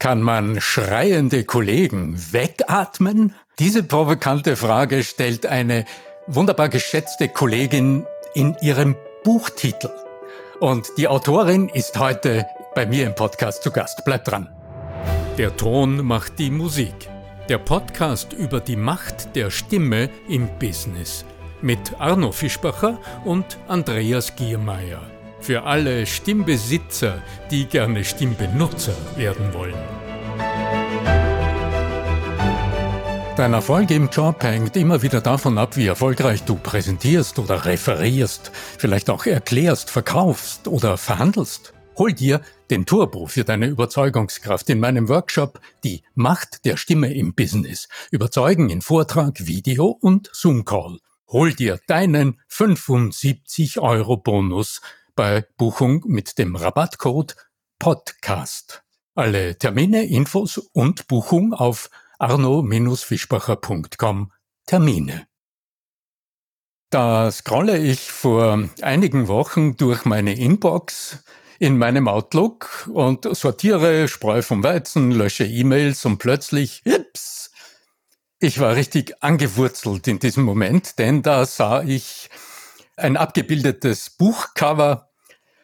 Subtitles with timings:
[0.00, 3.34] Kann man schreiende Kollegen wegatmen?
[3.58, 5.86] Diese provokante Frage stellt eine
[6.28, 9.90] wunderbar geschätzte Kollegin in ihrem Buchtitel.
[10.60, 14.04] Und die Autorin ist heute bei mir im Podcast zu Gast.
[14.04, 14.48] Bleibt dran.
[15.36, 16.94] Der Ton macht die Musik.
[17.48, 21.24] Der Podcast über die Macht der Stimme im Business.
[21.60, 25.02] Mit Arno Fischbacher und Andreas Giermeier.
[25.40, 29.74] Für alle Stimmbesitzer, die gerne Stimmbenutzer werden wollen.
[33.36, 38.50] Dein Erfolg im Job hängt immer wieder davon ab, wie erfolgreich du präsentierst oder referierst,
[38.78, 41.72] vielleicht auch erklärst, verkaufst oder verhandelst.
[41.96, 47.34] Hol dir den Turbo für deine Überzeugungskraft in meinem Workshop Die Macht der Stimme im
[47.34, 47.88] Business.
[48.10, 50.98] Überzeugen in Vortrag, Video und Zoom-Call.
[51.28, 54.80] Hol dir deinen 75 Euro Bonus
[55.18, 57.34] bei Buchung mit dem Rabattcode
[57.80, 58.84] Podcast.
[59.16, 64.30] Alle Termine, Infos und Buchung auf arno-fischbacher.com
[64.64, 65.26] Termine.
[66.90, 71.24] Da scrolle ich vor einigen Wochen durch meine Inbox
[71.58, 77.50] in meinem Outlook und sortiere Spreu vom Weizen, lösche E-Mails und plötzlich, ups,
[78.38, 82.30] ich war richtig angewurzelt in diesem Moment, denn da sah ich
[82.96, 85.07] ein abgebildetes Buchcover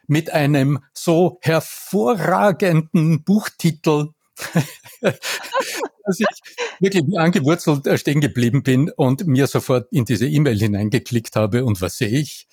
[0.09, 4.11] mit einem so hervorragenden Buchtitel,
[5.01, 6.27] dass ich
[6.81, 11.65] wirklich angewurzelt äh, stehen geblieben bin und mir sofort in diese E-Mail hineingeklickt habe.
[11.65, 12.49] Und was sehe ich?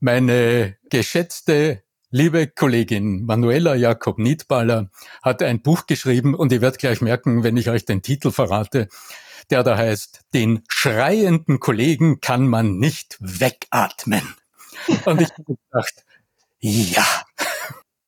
[0.00, 4.90] Meine geschätzte liebe Kollegin Manuela Jakob Niedballer
[5.22, 8.88] hat ein Buch geschrieben und ihr werdet gleich merken, wenn ich euch den Titel verrate,
[9.50, 14.22] der da heißt, den schreienden Kollegen kann man nicht wegatmen.
[15.04, 16.04] Und ich habe gedacht,
[16.60, 17.06] ja,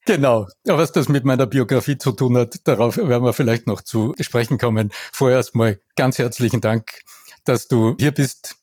[0.04, 0.46] genau.
[0.64, 4.58] Was das mit meiner Biografie zu tun hat, darauf werden wir vielleicht noch zu sprechen
[4.58, 4.90] kommen.
[5.12, 7.02] Vorerst mal ganz herzlichen Dank,
[7.44, 8.56] dass du hier bist.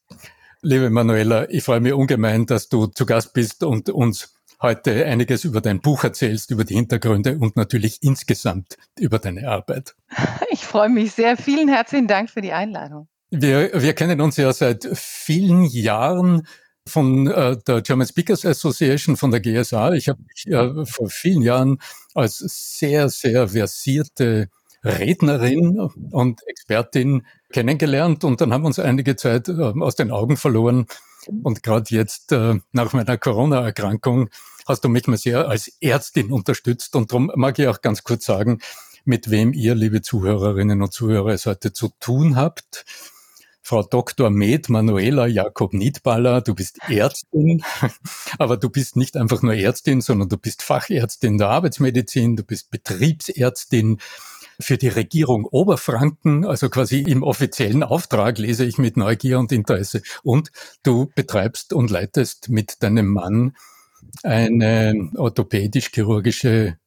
[0.61, 5.45] Liebe Manuela, ich freue mich ungemein, dass du zu Gast bist und uns heute einiges
[5.45, 9.95] über dein Buch erzählst, über die Hintergründe und natürlich insgesamt über deine Arbeit.
[10.49, 11.37] Ich freue mich sehr.
[11.37, 13.08] Vielen herzlichen Dank für die Einladung.
[13.30, 16.48] Wir, wir kennen uns ja seit vielen Jahren
[16.87, 19.93] von äh, der German Speakers Association, von der GSA.
[19.93, 21.80] Ich habe mich äh, vor vielen Jahren
[22.14, 24.49] als sehr, sehr versierte
[24.83, 25.80] Rednerin
[26.11, 30.87] und Expertin kennengelernt und dann haben wir uns einige Zeit äh, aus den Augen verloren.
[31.43, 34.30] Und gerade jetzt äh, nach meiner Corona-Erkrankung
[34.65, 38.25] hast du mich mal sehr als Ärztin unterstützt und darum mag ich auch ganz kurz
[38.25, 38.59] sagen,
[39.05, 42.86] mit wem ihr, liebe Zuhörerinnen und Zuhörer, es heute zu tun habt.
[43.67, 44.30] Frau Dr.
[44.30, 47.66] Med Manuela Jakob Niedballer, du bist Ärztin,
[48.39, 52.72] aber du bist nicht einfach nur Ärztin, sondern du bist Fachärztin der Arbeitsmedizin, du bist
[52.72, 53.98] Betriebsärztin
[54.58, 60.02] für die Regierung Oberfranken, also quasi im offiziellen Auftrag lese ich mit Neugier und Interesse.
[60.23, 60.49] Und
[60.84, 63.58] du betreibst und leitest mit deinem Mann
[64.23, 66.78] eine orthopädisch-chirurgische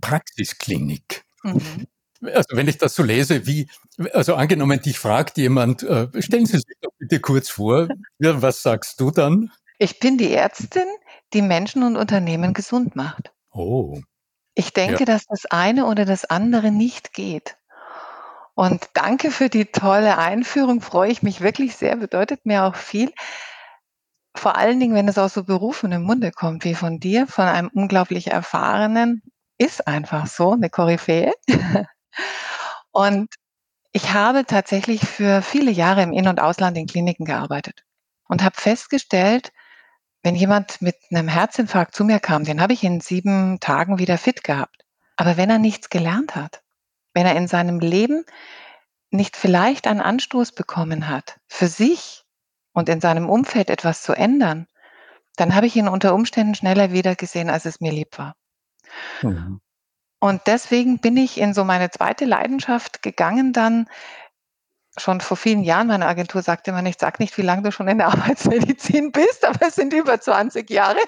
[0.00, 1.22] Praxisklinik.
[1.42, 1.86] Mhm
[2.22, 3.68] also wenn ich das so lese, wie,
[4.12, 7.88] also angenommen, dich fragt jemand, äh, stellen Sie sich doch bitte kurz vor,
[8.18, 9.50] ja, was sagst du dann?
[9.78, 10.86] Ich bin die Ärztin,
[11.32, 13.32] die Menschen und Unternehmen gesund macht.
[13.52, 13.98] Oh.
[14.54, 15.04] Ich denke, ja.
[15.06, 17.56] dass das eine oder das andere nicht geht.
[18.54, 23.10] Und danke für die tolle Einführung, freue ich mich wirklich sehr, bedeutet mir auch viel.
[24.36, 27.70] Vor allen Dingen, wenn es aus so berufenem Munde kommt wie von dir, von einem
[27.72, 29.22] unglaublich erfahrenen,
[29.56, 31.32] ist einfach so, eine Koryphäe.
[32.92, 33.28] Und
[33.92, 37.84] ich habe tatsächlich für viele Jahre im In- und Ausland in Kliniken gearbeitet
[38.28, 39.52] und habe festgestellt,
[40.22, 44.18] wenn jemand mit einem Herzinfarkt zu mir kam, den habe ich in sieben Tagen wieder
[44.18, 44.84] fit gehabt.
[45.16, 46.62] Aber wenn er nichts gelernt hat,
[47.14, 48.24] wenn er in seinem Leben
[49.10, 52.24] nicht vielleicht einen Anstoß bekommen hat, für sich
[52.72, 54.66] und in seinem Umfeld etwas zu ändern,
[55.36, 58.36] dann habe ich ihn unter Umständen schneller wiedergesehen, als es mir lieb war.
[59.22, 59.60] Mhm.
[60.20, 63.88] Und deswegen bin ich in so meine zweite Leidenschaft gegangen dann
[64.98, 65.86] schon vor vielen Jahren.
[65.86, 69.44] Meine Agentur sagte immer nicht, sag nicht, wie lange du schon in der Arbeitsmedizin bist,
[69.44, 70.98] aber es sind über 20 Jahre.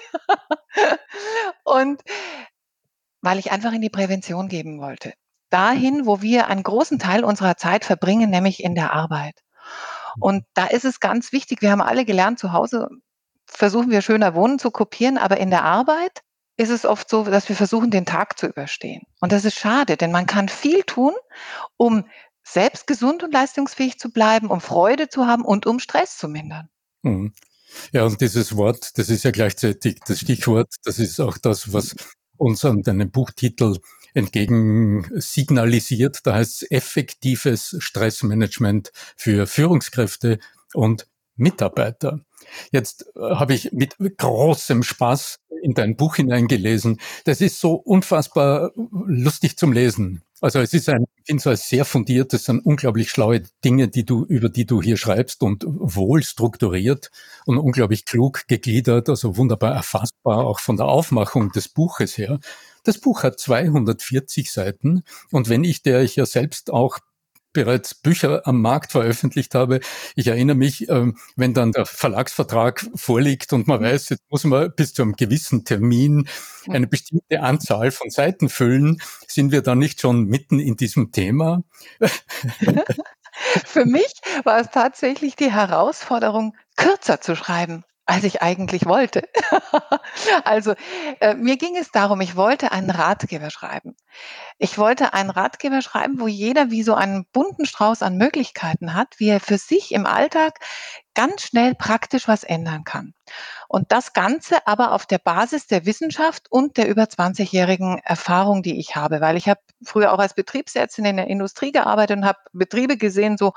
[1.63, 2.01] Und
[3.21, 5.13] weil ich einfach in die Prävention geben wollte.
[5.49, 9.43] Dahin, wo wir einen großen Teil unserer Zeit verbringen, nämlich in der Arbeit.
[10.19, 12.89] Und da ist es ganz wichtig, wir haben alle gelernt, zu Hause
[13.45, 16.21] versuchen wir schöner wohnen zu kopieren, aber in der Arbeit
[16.57, 19.03] ist es oft so, dass wir versuchen, den Tag zu überstehen.
[19.19, 21.13] Und das ist schade, denn man kann viel tun,
[21.77, 22.05] um
[22.43, 26.69] selbst gesund und leistungsfähig zu bleiben, um Freude zu haben und um Stress zu mindern.
[27.01, 27.33] Mhm.
[27.91, 31.95] Ja, und dieses Wort, das ist ja gleichzeitig das Stichwort, das ist auch das, was
[32.37, 33.77] uns an deinem Buchtitel
[34.13, 36.19] entgegen signalisiert.
[36.23, 40.39] Da heißt es effektives Stressmanagement für Führungskräfte
[40.73, 42.19] und Mitarbeiter.
[42.71, 46.99] Jetzt äh, habe ich mit großem Spaß in dein Buch hineingelesen.
[47.23, 48.71] Das ist so unfassbar
[49.07, 50.21] lustig zum Lesen.
[50.41, 53.87] Also es ist ein, ich finde es als sehr fundiert, das sind unglaublich schlaue Dinge,
[53.87, 57.11] die du, über die du hier schreibst und wohl strukturiert
[57.45, 62.39] und unglaublich klug gegliedert, also wunderbar erfassbar, auch von der Aufmachung des Buches her.
[62.83, 66.99] Das Buch hat 240 Seiten und wenn ich, der ich ja selbst auch
[67.53, 69.79] bereits Bücher am Markt veröffentlicht habe.
[70.15, 73.85] Ich erinnere mich, ähm, wenn dann der Verlagsvertrag vorliegt und man mhm.
[73.85, 76.27] weiß, jetzt muss man bis zu einem gewissen Termin
[76.69, 81.63] eine bestimmte Anzahl von Seiten füllen, sind wir dann nicht schon mitten in diesem Thema?
[83.65, 84.13] Für mich
[84.43, 89.27] war es tatsächlich die Herausforderung, kürzer zu schreiben als ich eigentlich wollte.
[90.43, 90.73] also
[91.19, 93.95] äh, mir ging es darum, ich wollte einen Ratgeber schreiben.
[94.57, 99.19] Ich wollte einen Ratgeber schreiben, wo jeder wie so einen bunten Strauß an Möglichkeiten hat,
[99.19, 100.59] wie er für sich im Alltag
[101.15, 103.13] ganz schnell praktisch was ändern kann.
[103.67, 108.79] Und das Ganze aber auf der Basis der Wissenschaft und der über 20-jährigen Erfahrung, die
[108.79, 112.39] ich habe, weil ich habe früher auch als Betriebsärztin in der Industrie gearbeitet und habe
[112.51, 113.53] Betriebe gesehen, so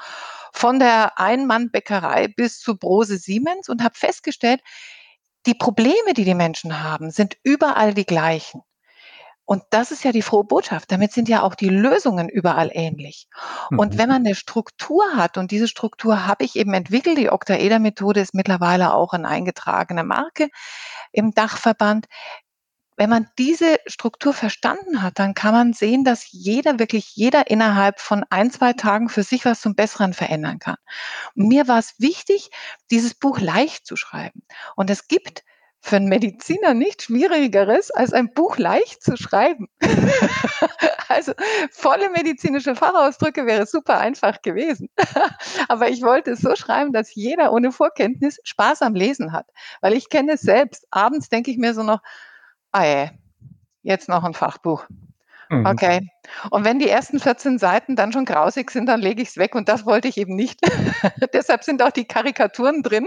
[0.52, 4.60] von der Ein-Mann-Bäckerei bis zu Brose Siemens und habe festgestellt,
[5.46, 8.62] die Probleme, die die Menschen haben, sind überall die gleichen.
[9.46, 10.90] Und das ist ja die frohe Botschaft.
[10.90, 13.28] Damit sind ja auch die Lösungen überall ähnlich.
[13.70, 13.78] Mhm.
[13.78, 18.20] Und wenn man eine Struktur hat, und diese Struktur habe ich eben entwickelt, die Oktaeder-Methode
[18.20, 20.48] ist mittlerweile auch eine eingetragene Marke
[21.12, 22.06] im Dachverband.
[22.96, 28.00] Wenn man diese Struktur verstanden hat, dann kann man sehen, dass jeder, wirklich jeder innerhalb
[28.00, 30.76] von ein, zwei Tagen für sich was zum Besseren verändern kann.
[31.36, 32.50] Und mir war es wichtig,
[32.90, 34.42] dieses Buch leicht zu schreiben.
[34.74, 35.44] Und es gibt
[35.86, 39.68] für einen Mediziner nichts Schwierigeres, als ein Buch leicht zu schreiben.
[41.08, 41.32] also
[41.70, 44.88] volle medizinische Fachausdrücke wäre super einfach gewesen.
[45.68, 49.46] Aber ich wollte es so schreiben, dass jeder ohne Vorkenntnis Spaß am Lesen hat.
[49.80, 50.88] Weil ich kenne es selbst.
[50.90, 52.00] Abends denke ich mir so noch,
[52.72, 53.10] ah ey,
[53.82, 54.86] jetzt noch ein Fachbuch.
[55.50, 55.66] Mhm.
[55.66, 56.10] Okay.
[56.50, 59.54] Und wenn die ersten 14 Seiten dann schon grausig sind, dann lege ich es weg
[59.54, 60.58] und das wollte ich eben nicht.
[61.32, 63.06] Deshalb sind auch die Karikaturen drin.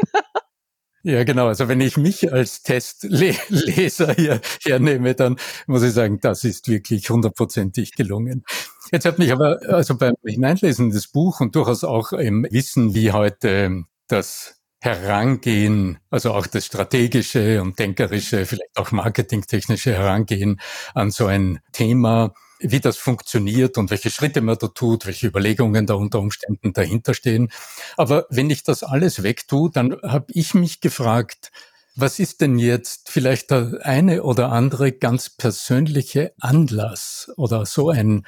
[1.03, 1.47] Ja, genau.
[1.47, 7.09] Also wenn ich mich als Testleser hier hernehme, dann muss ich sagen, das ist wirklich
[7.09, 8.43] hundertprozentig gelungen.
[8.91, 13.11] Jetzt hat mich aber also beim Hineinlesen des Buch und durchaus auch im Wissen, wie
[13.11, 20.59] heute das Herangehen, also auch das strategische und denkerische, vielleicht auch marketingtechnische Herangehen
[20.93, 25.85] an so ein Thema wie das funktioniert und welche Schritte man da tut, welche Überlegungen
[25.85, 27.51] da unter Umständen dahinter stehen.
[27.97, 31.51] Aber wenn ich das alles wegtue, dann habe ich mich gefragt,
[31.95, 38.25] was ist denn jetzt vielleicht der eine oder andere ganz persönliche Anlass oder so ein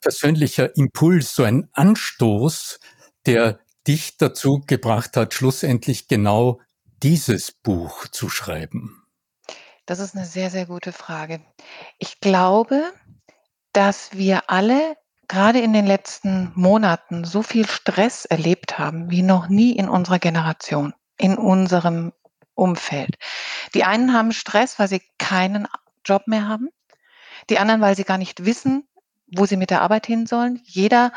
[0.00, 2.78] persönlicher Impuls, so ein Anstoß,
[3.26, 6.60] der dich dazu gebracht hat, schlussendlich genau
[7.02, 9.02] dieses Buch zu schreiben?
[9.86, 11.40] Das ist eine sehr, sehr gute Frage.
[11.98, 12.92] Ich glaube,
[13.74, 14.96] dass wir alle
[15.28, 20.18] gerade in den letzten Monaten so viel Stress erlebt haben wie noch nie in unserer
[20.18, 22.12] Generation, in unserem
[22.54, 23.16] Umfeld.
[23.74, 25.66] Die einen haben Stress, weil sie keinen
[26.04, 26.68] Job mehr haben.
[27.50, 28.86] Die anderen, weil sie gar nicht wissen,
[29.26, 30.60] wo sie mit der Arbeit hin sollen.
[30.64, 31.12] Jeder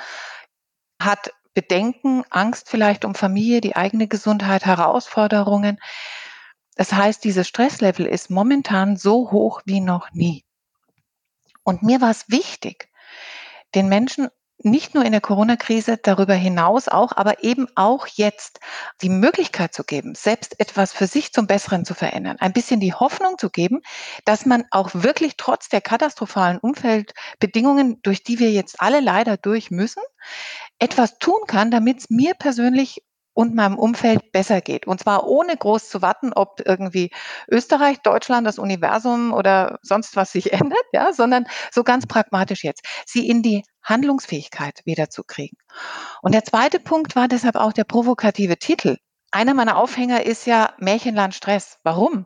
[0.99, 5.79] hat Bedenken, Angst vielleicht um Familie, die eigene Gesundheit, Herausforderungen.
[6.75, 10.46] Das heißt, dieses Stresslevel ist momentan so hoch wie noch nie.
[11.67, 12.87] Und mir war es wichtig,
[13.75, 18.61] den Menschen nicht nur in der Corona-Krise, darüber hinaus auch, aber eben auch jetzt
[19.01, 22.93] die Möglichkeit zu geben, selbst etwas für sich zum Besseren zu verändern, ein bisschen die
[22.93, 23.81] Hoffnung zu geben,
[24.23, 29.69] dass man auch wirklich trotz der katastrophalen Umfeldbedingungen, durch die wir jetzt alle leider durch
[29.69, 30.01] müssen,
[30.79, 33.03] etwas tun kann, damit es mir persönlich
[33.37, 34.87] und meinem Umfeld besser geht.
[34.87, 37.11] Und zwar ohne groß zu warten, ob irgendwie
[37.47, 42.81] Österreich, Deutschland, das Universum oder sonst was sich ändert, ja, sondern so ganz pragmatisch jetzt,
[43.05, 45.55] sie in die Handlungsfähigkeit wiederzukriegen.
[46.23, 48.97] Und der zweite Punkt war deshalb auch der provokative Titel.
[49.29, 51.77] Einer meiner Aufhänger ist ja Märchenland Stress.
[51.83, 52.25] Warum?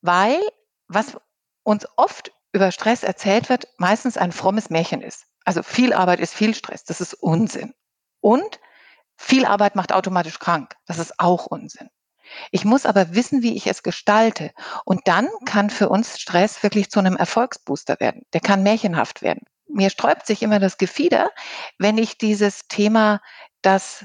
[0.00, 0.40] Weil
[0.88, 1.18] was
[1.64, 5.26] uns oft über Stress erzählt wird, meistens ein frommes Märchen ist.
[5.44, 6.84] Also viel Arbeit ist viel Stress.
[6.84, 7.74] Das ist Unsinn.
[8.20, 8.58] Und
[9.16, 10.74] viel Arbeit macht automatisch krank.
[10.86, 11.88] Das ist auch Unsinn.
[12.50, 14.52] Ich muss aber wissen, wie ich es gestalte.
[14.84, 18.22] Und dann kann für uns Stress wirklich zu einem Erfolgsbooster werden.
[18.32, 19.44] Der kann märchenhaft werden.
[19.68, 21.30] Mir sträubt sich immer das Gefieder,
[21.78, 23.20] wenn ich dieses Thema,
[23.62, 24.04] das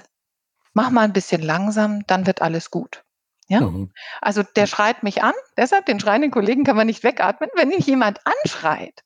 [0.73, 3.03] mach mal ein bisschen langsam, dann wird alles gut.
[3.47, 3.61] Ja?
[3.61, 3.91] Mhm.
[4.21, 7.49] Also der schreit mich an, deshalb den schreienden Kollegen kann man nicht wegatmen.
[7.55, 9.03] Wenn mich jemand anschreit,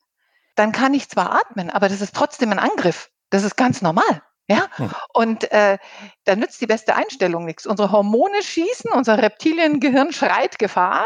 [0.55, 3.09] dann kann ich zwar atmen, aber das ist trotzdem ein Angriff.
[3.29, 4.21] Das ist ganz normal.
[4.47, 4.91] Ja, mhm.
[5.13, 5.79] und äh,
[6.23, 7.65] da nützt die beste Einstellung nichts.
[7.65, 11.03] Unsere Hormone schießen, unser Reptiliengehirn schreit Gefahr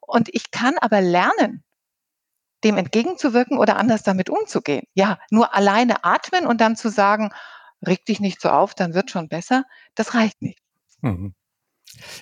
[0.00, 1.64] und ich kann aber lernen,
[2.64, 4.86] dem entgegenzuwirken oder anders damit umzugehen.
[4.94, 7.30] Ja, nur alleine atmen und dann zu sagen,
[7.86, 9.64] reg dich nicht so auf, dann wird schon besser,
[9.94, 10.60] das reicht nicht.
[11.00, 11.34] Mhm.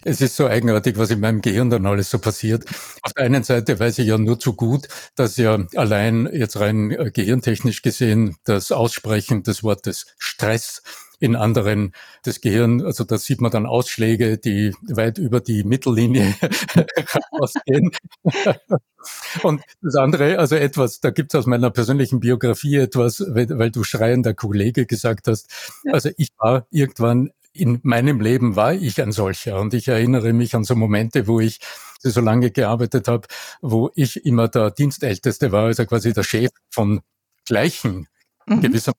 [0.04, 2.64] Es ist so eigenartig, was in meinem Gehirn dann alles so passiert.
[3.02, 6.90] Auf der einen Seite weiß ich ja nur zu gut, dass ja allein jetzt rein
[6.90, 10.82] äh, gehirntechnisch gesehen das Aussprechen des Wortes Stress
[11.20, 16.34] in anderen das Gehirn, also da sieht man dann Ausschläge, die weit über die Mittellinie
[17.32, 17.90] ausgehen.
[19.42, 23.84] Und das andere, also etwas, da gibt es aus meiner persönlichen Biografie etwas, weil du
[23.84, 25.50] schreiender Kollege gesagt hast.
[25.92, 29.60] Also ich war irgendwann in meinem Leben war ich ein solcher.
[29.60, 31.58] Und ich erinnere mich an so Momente, wo ich
[32.02, 33.28] so lange gearbeitet habe,
[33.60, 37.00] wo ich immer der Dienstälteste war, also quasi der Chef von
[37.46, 38.08] Gleichen
[38.46, 38.60] mhm.
[38.60, 38.92] gewisser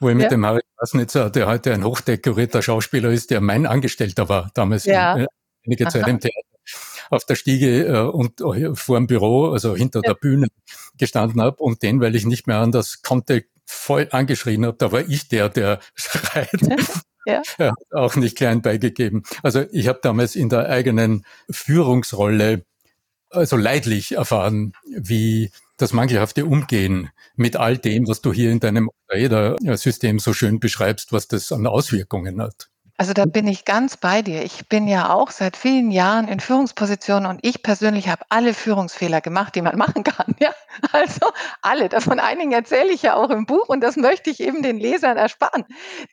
[0.00, 0.28] wo ich mit ja.
[0.30, 5.18] dem Harry Wasnitzer, der heute ein hochdekorierter Schauspieler ist, der mein Angestellter war, damals ja.
[5.18, 5.26] Äh,
[5.66, 6.48] einige Zeit im Theater,
[7.10, 10.12] auf der Stiege äh, und äh, vor dem Büro, also hinter ja.
[10.12, 10.48] der Bühne
[10.98, 14.76] gestanden habe und den, weil ich nicht mehr anders konnte, voll angeschrien habe.
[14.76, 16.50] Da war ich der, der schreit.
[17.26, 17.42] Ja.
[17.58, 17.74] ja.
[17.92, 19.24] auch nicht klein beigegeben.
[19.42, 22.64] Also ich habe damals in der eigenen Führungsrolle
[23.30, 28.90] also leidlich erfahren, wie das mangelhafte Umgehen mit all dem, was du hier in deinem
[29.74, 32.70] System so schön beschreibst, was das an Auswirkungen hat.
[32.98, 34.42] Also da bin ich ganz bei dir.
[34.42, 39.20] Ich bin ja auch seit vielen Jahren in Führungspositionen und ich persönlich habe alle Führungsfehler
[39.20, 40.34] gemacht, die man machen kann.
[40.38, 40.54] Ja,
[40.92, 41.90] also alle.
[41.90, 45.18] Davon einigen erzähle ich ja auch im Buch und das möchte ich eben den Lesern
[45.18, 45.66] ersparen.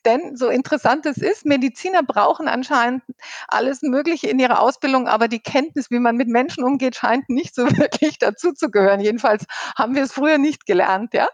[0.06, 3.04] Denn so interessant es ist, Mediziner brauchen anscheinend
[3.48, 7.56] alles Mögliche in ihrer Ausbildung, aber die Kenntnis, wie man mit Menschen umgeht, scheint nicht
[7.56, 9.00] so wirklich dazu zu gehören.
[9.00, 9.46] Jedenfalls
[9.78, 11.14] haben wir es früher nicht gelernt.
[11.14, 11.30] Ja,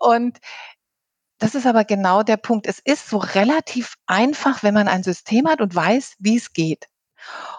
[0.00, 0.38] und
[1.40, 2.66] das ist aber genau der Punkt.
[2.66, 6.86] Es ist so relativ einfach, wenn man ein System hat und weiß, wie es geht.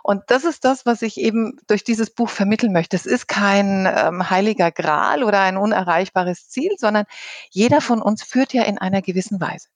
[0.04, 2.96] Und das ist das, was ich eben durch dieses Buch vermitteln möchte.
[2.96, 7.06] Es ist kein ähm, heiliger Gral oder ein unerreichbares Ziel, sondern
[7.50, 9.68] jeder von uns führt ja in einer gewissen Weise.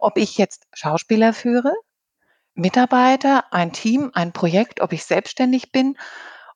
[0.00, 1.72] Ob ich jetzt Schauspieler führe,
[2.54, 5.96] Mitarbeiter, ein Team, ein Projekt, ob ich selbstständig bin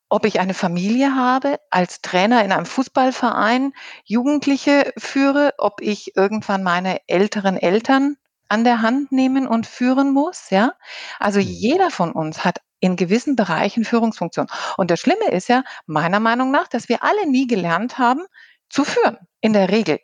[0.08, 3.72] ob ich eine Familie habe, als Trainer in einem Fußballverein
[4.04, 8.16] Jugendliche führe, ob ich irgendwann meine älteren Eltern
[8.48, 10.72] an der Hand nehmen und führen muss, ja?
[11.18, 11.46] Also mhm.
[11.46, 14.46] jeder von uns hat in gewissen Bereichen Führungsfunktion.
[14.76, 18.22] Und das Schlimme ist ja meiner Meinung nach, dass wir alle nie gelernt haben
[18.70, 19.18] zu führen.
[19.40, 19.98] In der Regel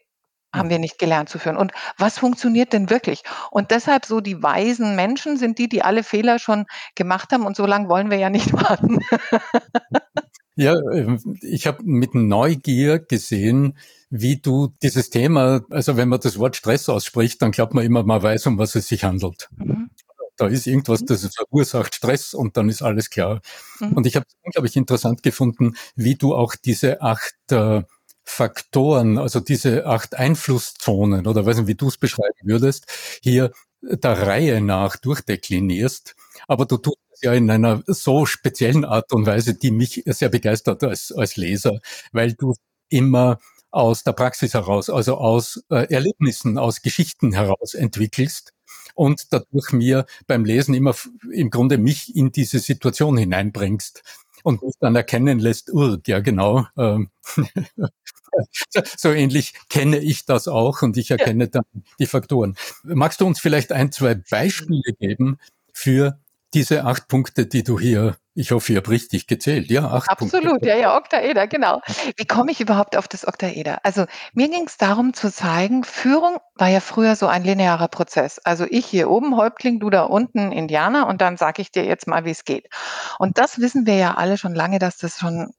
[0.55, 1.57] haben wir nicht gelernt zu führen.
[1.57, 3.23] Und was funktioniert denn wirklich?
[3.51, 7.45] Und deshalb so die weisen Menschen sind die, die alle Fehler schon gemacht haben.
[7.45, 9.01] Und so lange wollen wir ja nicht warten.
[10.57, 13.77] Ja, ähm, ich habe mit Neugier gesehen,
[14.09, 18.05] wie du dieses Thema, also wenn man das Wort Stress ausspricht, dann glaubt man immer,
[18.05, 19.49] man weiß, um was es sich handelt.
[19.57, 19.91] Mhm.
[20.37, 21.07] Da ist irgendwas, mhm.
[21.07, 23.41] das verursacht Stress und dann ist alles klar.
[23.81, 23.93] Mhm.
[23.95, 27.83] Und ich habe es unglaublich interessant gefunden, wie du auch diese acht äh,
[28.25, 32.87] Faktoren, also diese acht Einflusszonen oder weiß nicht, wie du es beschreiben würdest,
[33.23, 33.53] hier
[33.83, 36.17] der Reihe nach durchdeklinierst.
[36.49, 40.31] Aber du tust es ja in einer so speziellen Art und Weise, die mich sehr
[40.31, 41.81] begeistert als, als Leser,
[42.13, 42.55] weil du
[42.89, 43.39] immer
[43.71, 48.53] aus der Praxis heraus, also aus äh, Erlebnissen, aus Geschichten heraus entwickelst
[48.95, 50.95] und dadurch mir beim Lesen immer
[51.33, 54.03] im Grunde mich in diese Situation hineinbringst
[54.45, 57.09] und mich dann erkennen lässt, uh, ja genau, ähm,
[58.97, 61.65] so ähnlich kenne ich das auch und ich erkenne dann
[61.99, 62.55] die Faktoren.
[62.83, 65.39] Magst du uns vielleicht ein, zwei Beispiele geben
[65.73, 66.21] für
[66.53, 70.51] diese acht Punkte, die du hier, ich hoffe, ihr habt richtig gezählt, ja, acht Absolut,
[70.51, 70.69] Punkte.
[70.69, 71.81] ja, ja, Oktaeder, genau.
[72.17, 73.79] Wie komme ich überhaupt auf das Oktaeder?
[73.85, 78.41] Also mir ging es darum zu zeigen, Führung war ja früher so ein linearer Prozess.
[78.41, 82.09] Also ich hier oben Häuptling, du da unten Indianer und dann sage ich dir jetzt
[82.09, 82.69] mal, wie es geht.
[83.19, 85.55] Und das wissen wir ja alle schon lange, dass das schon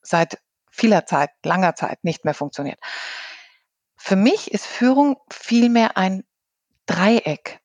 [0.00, 0.38] seit
[0.70, 2.78] vieler Zeit, langer Zeit nicht mehr funktioniert.
[3.96, 6.24] Für mich ist Führung vielmehr ein
[6.86, 7.60] Dreieck.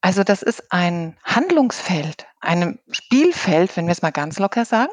[0.00, 4.92] Also das ist ein Handlungsfeld, ein Spielfeld, wenn wir es mal ganz locker sagen,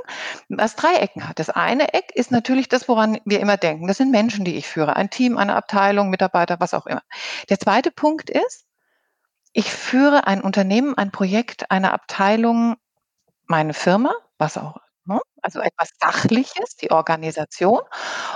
[0.50, 1.40] was drei Ecken hat.
[1.40, 3.88] Das eine Eck ist natürlich das, woran wir immer denken.
[3.88, 7.04] Das sind Menschen, die ich führe, ein Team, eine Abteilung, Mitarbeiter, was auch immer.
[7.50, 8.66] Der zweite Punkt ist,
[9.54, 12.76] ich führe ein Unternehmen, ein Projekt, eine Abteilung,
[13.46, 15.20] meine Firma, was auch Ne?
[15.42, 17.82] Also etwas Sachliches, die Organisation.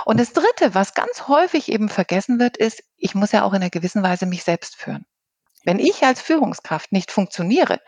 [0.04, 3.62] Und das Dritte, was ganz häufig eben vergessen wird, ist, ich muss ja auch in
[3.62, 5.06] einer gewissen Weise mich selbst führen.
[5.68, 7.78] Wenn ich als Führungskraft nicht funktioniere,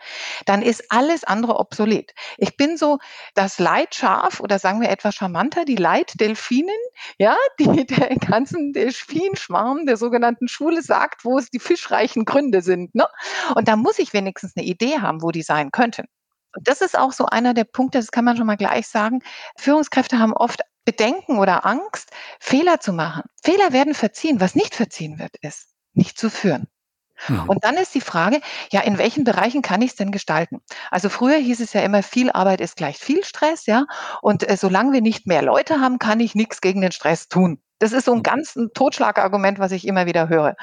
[0.45, 2.13] dann ist alles andere obsolet.
[2.37, 2.99] Ich bin so
[3.33, 6.69] das Leitschaf oder sagen wir etwas charmanter, die Leitdelfinin,
[7.17, 12.93] ja, die der ganzen Delfinschwarm der sogenannten Schule sagt, wo es die fischreichen Gründe sind.
[12.93, 13.07] Ne?
[13.55, 16.05] Und da muss ich wenigstens eine Idee haben, wo die sein könnten.
[16.55, 19.23] Und das ist auch so einer der Punkte, das kann man schon mal gleich sagen.
[19.57, 23.23] Führungskräfte haben oft Bedenken oder Angst, Fehler zu machen.
[23.41, 24.39] Fehler werden verziehen.
[24.39, 26.67] Was nicht verziehen wird, ist nicht zu führen.
[27.27, 27.43] Mhm.
[27.47, 30.61] Und dann ist die Frage, ja, in welchen Bereichen kann ich es denn gestalten?
[30.89, 33.85] Also früher hieß es ja immer, viel Arbeit ist gleich viel Stress, ja.
[34.21, 37.61] Und äh, solange wir nicht mehr Leute haben, kann ich nichts gegen den Stress tun.
[37.79, 38.23] Das ist so ein mhm.
[38.23, 40.55] ganz ein Totschlagargument, was ich immer wieder höre.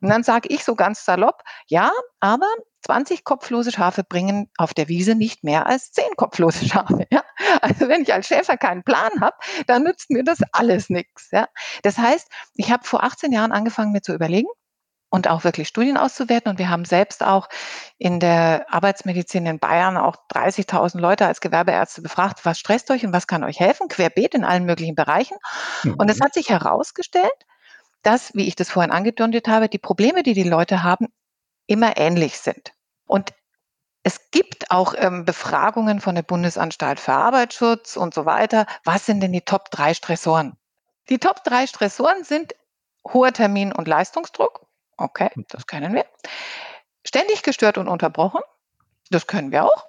[0.00, 2.48] Und dann sage ich so ganz salopp, ja, aber
[2.82, 7.06] 20 kopflose Schafe bringen auf der Wiese nicht mehr als 10 kopflose Schafe.
[7.10, 7.22] Ja?
[7.62, 11.30] Also wenn ich als Schäfer keinen Plan habe, dann nützt mir das alles nichts.
[11.32, 11.48] Ja?
[11.82, 14.48] Das heißt, ich habe vor 18 Jahren angefangen, mir zu überlegen,
[15.16, 16.50] und auch wirklich Studien auszuwerten.
[16.50, 17.48] Und wir haben selbst auch
[17.96, 23.14] in der Arbeitsmedizin in Bayern auch 30.000 Leute als Gewerbeärzte befragt, was stresst euch und
[23.14, 25.38] was kann euch helfen, querbeet in allen möglichen Bereichen.
[25.82, 25.94] Mhm.
[25.94, 27.32] Und es hat sich herausgestellt,
[28.02, 31.08] dass, wie ich das vorhin angedeutet habe, die Probleme, die die Leute haben,
[31.66, 32.72] immer ähnlich sind.
[33.06, 33.32] Und
[34.02, 38.66] es gibt auch ähm, Befragungen von der Bundesanstalt für Arbeitsschutz und so weiter.
[38.84, 40.56] Was sind denn die Top 3 Stressoren?
[41.08, 42.54] Die Top 3 Stressoren sind
[43.12, 44.65] hoher Termin- und Leistungsdruck,
[44.96, 45.44] Okay, hm.
[45.48, 46.06] das kennen wir.
[47.04, 48.40] Ständig gestört und unterbrochen.
[49.10, 49.86] Das können wir auch.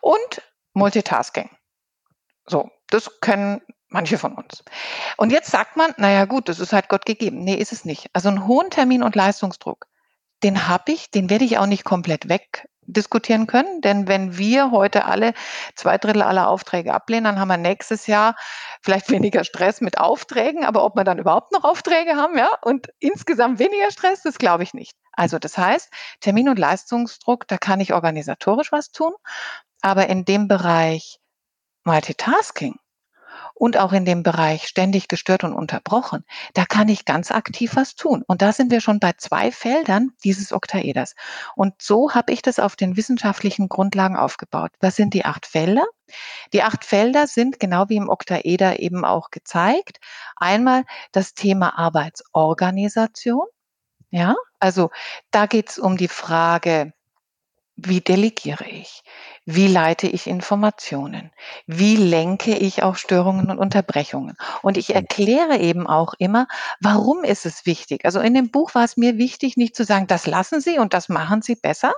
[0.00, 1.50] Und Multitasking.
[2.46, 4.62] So, das können manche von uns.
[5.16, 7.44] Und jetzt sagt man, naja gut, das ist halt Gott gegeben.
[7.44, 8.08] Nee, ist es nicht.
[8.12, 9.86] Also einen hohen Termin- und Leistungsdruck,
[10.42, 13.80] den habe ich, den werde ich auch nicht komplett weg diskutieren können.
[13.80, 15.34] Denn wenn wir heute alle
[15.74, 18.36] zwei Drittel aller Aufträge ablehnen, dann haben wir nächstes Jahr
[18.82, 20.64] vielleicht weniger Stress mit Aufträgen.
[20.64, 24.62] Aber ob wir dann überhaupt noch Aufträge haben, ja, und insgesamt weniger Stress, das glaube
[24.62, 24.96] ich nicht.
[25.12, 25.90] Also das heißt,
[26.20, 29.12] Termin- und Leistungsdruck, da kann ich organisatorisch was tun.
[29.82, 31.18] Aber in dem Bereich
[31.84, 32.76] Multitasking,
[33.56, 37.94] und auch in dem Bereich ständig gestört und unterbrochen, da kann ich ganz aktiv was
[37.94, 38.22] tun.
[38.26, 41.14] Und da sind wir schon bei zwei Feldern dieses Oktaeders.
[41.54, 44.72] Und so habe ich das auf den wissenschaftlichen Grundlagen aufgebaut.
[44.80, 45.86] Was sind die acht Felder?
[46.52, 49.98] Die acht Felder sind genau wie im Oktaeder eben auch gezeigt.
[50.36, 53.46] Einmal das Thema Arbeitsorganisation.
[54.10, 54.90] Ja, also
[55.30, 56.92] da geht es um die Frage,
[57.76, 59.02] wie delegiere ich?
[59.44, 61.30] Wie leite ich Informationen?
[61.66, 64.36] Wie lenke ich auch Störungen und Unterbrechungen?
[64.62, 66.48] Und ich erkläre eben auch immer,
[66.80, 68.04] warum ist es wichtig?
[68.04, 70.94] Also in dem Buch war es mir wichtig, nicht zu sagen, das lassen Sie und
[70.94, 71.92] das machen Sie besser,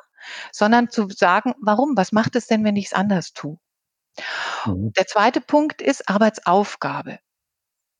[0.52, 1.96] sondern zu sagen, warum?
[1.96, 3.58] Was macht es denn, wenn ich es anders tue?
[4.64, 4.92] Mhm.
[4.98, 7.20] Der zweite Punkt ist Arbeitsaufgabe.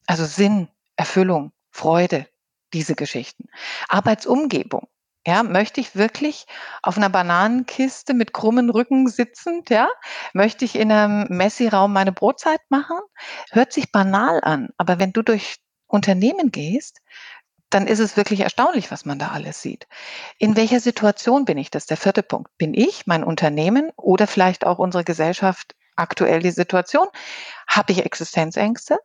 [0.07, 2.27] Also Sinn, Erfüllung, Freude,
[2.75, 3.49] diese Geschichten.
[3.89, 4.89] Arbeitsumgebung.
[5.29, 6.47] Ja, möchte ich wirklich
[6.83, 9.87] auf einer Bananenkiste mit krummen Rücken sitzend, ja?
[10.33, 12.97] Möchte ich in einem Messi-Raum meine Brotzeit machen?
[13.51, 17.01] Hört sich banal an, aber wenn du durch Unternehmen gehst,
[17.71, 19.87] dann ist es wirklich erstaunlich, was man da alles sieht.
[20.39, 21.71] In welcher Situation bin ich?
[21.71, 22.57] Das ist der vierte Punkt.
[22.59, 27.09] Bin ich, mein Unternehmen oder vielleicht auch unsere Gesellschaft aktuell die Situation?
[27.69, 28.99] Habe ich Existenzängste?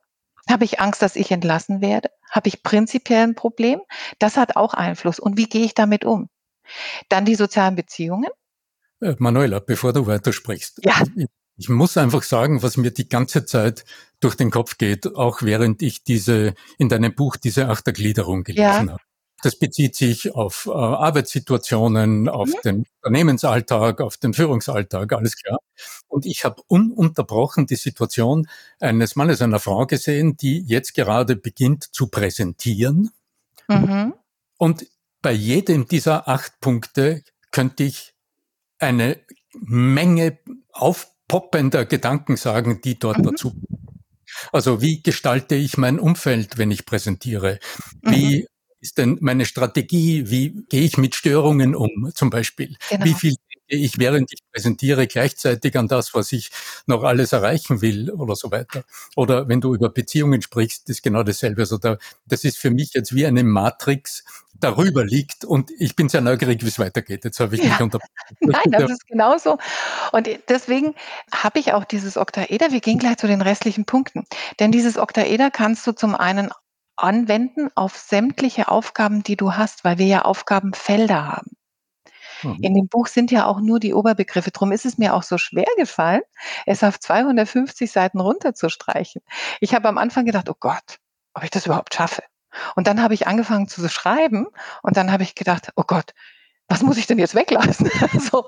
[0.50, 2.10] Habe ich Angst, dass ich entlassen werde?
[2.30, 3.82] Habe ich prinzipiell ein Problem?
[4.20, 5.20] Das hat auch Einfluss.
[5.20, 6.30] Und wie gehe ich damit um?
[7.10, 8.30] Dann die sozialen Beziehungen.
[9.02, 10.82] Äh, Manuela, bevor du weitersprichst.
[10.84, 11.02] Ja.
[11.16, 11.28] Ich,
[11.58, 13.86] ich muss einfach sagen, was mir die ganze Zeit
[14.20, 18.94] durch den Kopf geht, auch während ich diese, in deinem Buch diese Achtergliederung gelesen ja.
[18.94, 19.04] habe.
[19.44, 22.62] Das bezieht sich auf äh, Arbeitssituationen, auf mhm.
[22.64, 25.60] den Unternehmensalltag, auf den Führungsalltag, alles klar.
[26.08, 28.48] Und ich habe ununterbrochen die Situation
[28.80, 33.12] eines Mannes, einer Frau gesehen, die jetzt gerade beginnt zu präsentieren.
[33.68, 34.14] Mhm.
[34.58, 34.88] Und
[35.22, 38.14] bei jedem dieser acht Punkte könnte ich
[38.80, 39.20] eine
[39.60, 40.40] Menge
[40.72, 43.24] aufpoppender Gedanken sagen, die dort mhm.
[43.24, 43.54] dazu.
[44.54, 47.60] Also wie gestalte ich mein Umfeld, wenn ich präsentiere?
[48.02, 48.48] Wie mhm
[48.84, 50.30] ist denn meine Strategie?
[50.30, 52.76] Wie gehe ich mit Störungen um, zum Beispiel?
[52.90, 53.06] Genau.
[53.06, 56.52] Wie viel denke ich, während ich präsentiere, gleichzeitig an das, was ich
[56.86, 58.84] noch alles erreichen will oder so weiter?
[59.16, 61.62] Oder wenn du über Beziehungen sprichst, ist genau dasselbe.
[61.62, 64.26] Also da, das ist für mich jetzt wie eine Matrix,
[64.64, 67.26] darüber liegt und ich bin sehr neugierig, wie es weitergeht.
[67.26, 67.70] Jetzt habe ich ja.
[67.70, 68.00] mich unter.
[68.40, 69.58] Nein, das ist genauso.
[70.12, 70.96] Und deswegen
[71.34, 72.72] habe ich auch dieses Oktaeder.
[72.72, 74.26] Wir gehen gleich zu den restlichen Punkten.
[74.60, 76.50] Denn dieses Oktaeder kannst du zum einen
[76.96, 81.52] anwenden auf sämtliche Aufgaben, die du hast, weil wir ja Aufgabenfelder haben.
[82.44, 82.60] Mhm.
[82.62, 84.52] In dem Buch sind ja auch nur die Oberbegriffe.
[84.52, 86.22] Drum ist es mir auch so schwer gefallen,
[86.66, 89.22] es auf 250 Seiten runterzustreichen.
[89.60, 91.00] Ich habe am Anfang gedacht, oh Gott,
[91.34, 92.24] ob ich das überhaupt schaffe.
[92.76, 94.48] Und dann habe ich angefangen zu schreiben
[94.84, 96.14] und dann habe ich gedacht, oh Gott,
[96.68, 97.90] was muss ich denn jetzt weglassen?
[98.20, 98.46] so,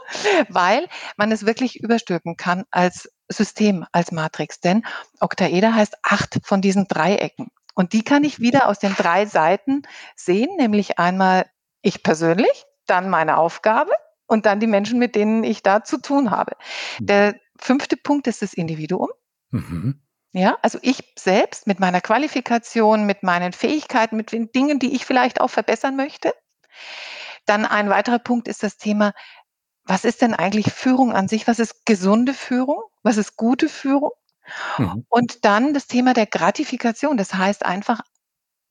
[0.49, 4.59] weil man es wirklich überstülpen kann als System, als Matrix.
[4.59, 4.85] Denn
[5.19, 7.49] Oktaeder heißt acht von diesen Dreiecken.
[7.75, 9.83] Und die kann ich wieder aus den drei Seiten
[10.15, 11.45] sehen, nämlich einmal
[11.81, 13.91] ich persönlich, dann meine Aufgabe
[14.27, 16.53] und dann die Menschen, mit denen ich da zu tun habe.
[16.99, 17.05] Mhm.
[17.05, 19.09] Der fünfte Punkt ist das Individuum.
[19.51, 20.01] Mhm.
[20.31, 25.05] Ja, also ich selbst mit meiner Qualifikation, mit meinen Fähigkeiten, mit den Dingen, die ich
[25.05, 26.33] vielleicht auch verbessern möchte.
[27.45, 29.13] Dann ein weiterer Punkt ist das Thema,
[29.85, 31.47] was ist denn eigentlich Führung an sich?
[31.47, 32.81] Was ist gesunde Führung?
[33.03, 34.11] Was ist gute Führung?
[34.77, 35.05] Mhm.
[35.09, 37.17] Und dann das Thema der Gratifikation.
[37.17, 38.01] Das heißt einfach,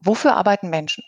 [0.00, 1.04] wofür arbeiten Menschen?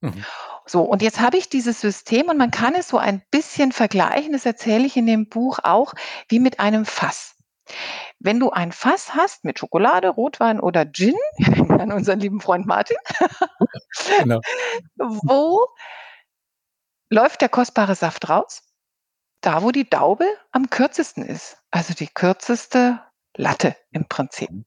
[0.00, 0.24] Mhm.
[0.66, 4.32] So, und jetzt habe ich dieses System und man kann es so ein bisschen vergleichen,
[4.32, 5.94] das erzähle ich in dem Buch auch,
[6.28, 7.34] wie mit einem Fass.
[8.18, 11.14] Wenn du ein Fass hast mit Schokolade, Rotwein oder Gin,
[11.68, 12.96] an unseren lieben Freund Martin,
[14.18, 14.40] genau.
[14.96, 15.66] wo
[17.08, 18.62] läuft der kostbare Saft raus?
[19.42, 21.58] Da, wo die Daube am kürzesten ist.
[21.70, 23.00] Also die kürzeste
[23.36, 24.50] Latte im Prinzip.
[24.50, 24.64] Mhm.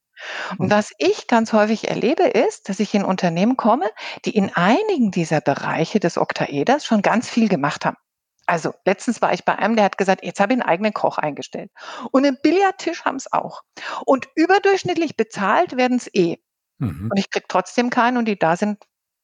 [0.58, 3.90] Und was ich ganz häufig erlebe, ist, dass ich in Unternehmen komme,
[4.26, 7.98] die in einigen dieser Bereiche des Oktaeders schon ganz viel gemacht haben.
[8.46, 11.18] Also letztens war ich bei einem, der hat gesagt, jetzt habe ich einen eigenen Koch
[11.18, 11.72] eingestellt.
[12.12, 13.62] Und einen Billardtisch haben es auch.
[14.06, 16.38] Und überdurchschnittlich bezahlt werden es eh.
[16.78, 17.10] Mhm.
[17.10, 18.84] Und ich kriege trotzdem keinen und die da sind,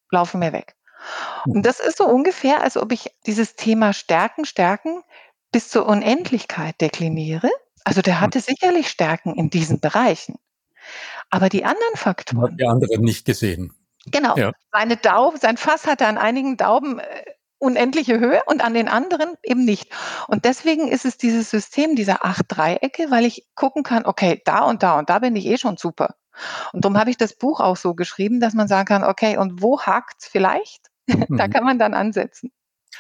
[0.10, 0.76] laufen mir weg.
[1.46, 1.64] Und mhm.
[1.64, 5.04] das ist so ungefähr, als ob ich dieses Thema Stärken, Stärken
[5.52, 7.50] bis zur Unendlichkeit dekliniere.
[7.84, 8.22] Also der mhm.
[8.22, 10.36] hatte sicherlich Stärken in diesen Bereichen.
[11.30, 12.52] Aber die anderen Faktoren.
[12.52, 13.74] Hat die anderen nicht gesehen.
[14.08, 14.36] Genau.
[14.38, 14.52] Ja.
[14.72, 17.04] Seine Daube, sein Fass hatte an einigen Dauben äh,
[17.60, 19.92] unendliche Höhe und an den anderen eben nicht.
[20.28, 24.64] Und deswegen ist es dieses System dieser acht Dreiecke, weil ich gucken kann, okay, da
[24.64, 26.16] und da und da bin ich eh schon super.
[26.72, 29.62] Und darum habe ich das Buch auch so geschrieben, dass man sagen kann, okay, und
[29.62, 30.88] wo hakt's vielleicht?
[31.08, 31.52] da mhm.
[31.52, 32.52] kann man dann ansetzen.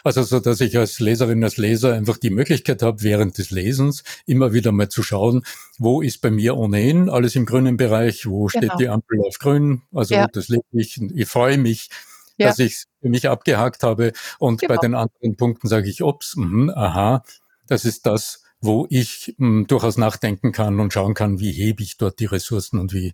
[0.03, 4.03] Also so, dass ich als Leserin, als Leser einfach die Möglichkeit habe, während des Lesens
[4.25, 5.43] immer wieder mal zu schauen,
[5.77, 8.49] wo ist bei mir ohnehin alles im grünen Bereich, wo genau.
[8.49, 10.27] steht die Ampel auf grün, also ja.
[10.27, 11.89] das lese ich, ich freue mich,
[12.37, 12.47] ja.
[12.47, 14.75] dass ich es für mich abgehakt habe und genau.
[14.75, 17.23] bei den anderen Punkten sage ich, ups, mh, aha,
[17.67, 21.97] das ist das, wo ich mh, durchaus nachdenken kann und schauen kann, wie hebe ich
[21.97, 23.13] dort die Ressourcen und wie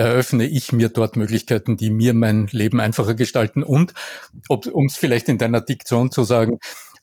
[0.00, 3.62] eröffne ich mir dort Möglichkeiten, die mir mein Leben einfacher gestalten.
[3.62, 3.92] Und,
[4.48, 6.58] um es vielleicht in deiner Diktion zu sagen,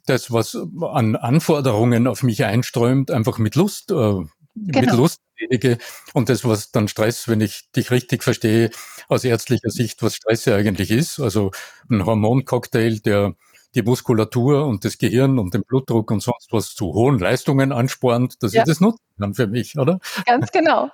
[0.07, 4.27] das, was an Anforderungen auf mich einströmt, einfach mit Lust, äh, genau.
[4.55, 5.77] mit Lust erledige
[6.13, 8.71] und das, was dann Stress, wenn ich dich richtig verstehe,
[9.09, 11.51] aus ärztlicher Sicht, was Stress ja eigentlich ist, also
[11.89, 13.35] ein Hormoncocktail, der
[13.77, 18.41] die Muskulatur und das Gehirn und den Blutdruck und sonst was zu hohen Leistungen anspornt,
[18.41, 18.61] dass ja.
[18.61, 19.99] ich das nutzen kann für mich, oder?
[20.25, 20.89] Ganz genau.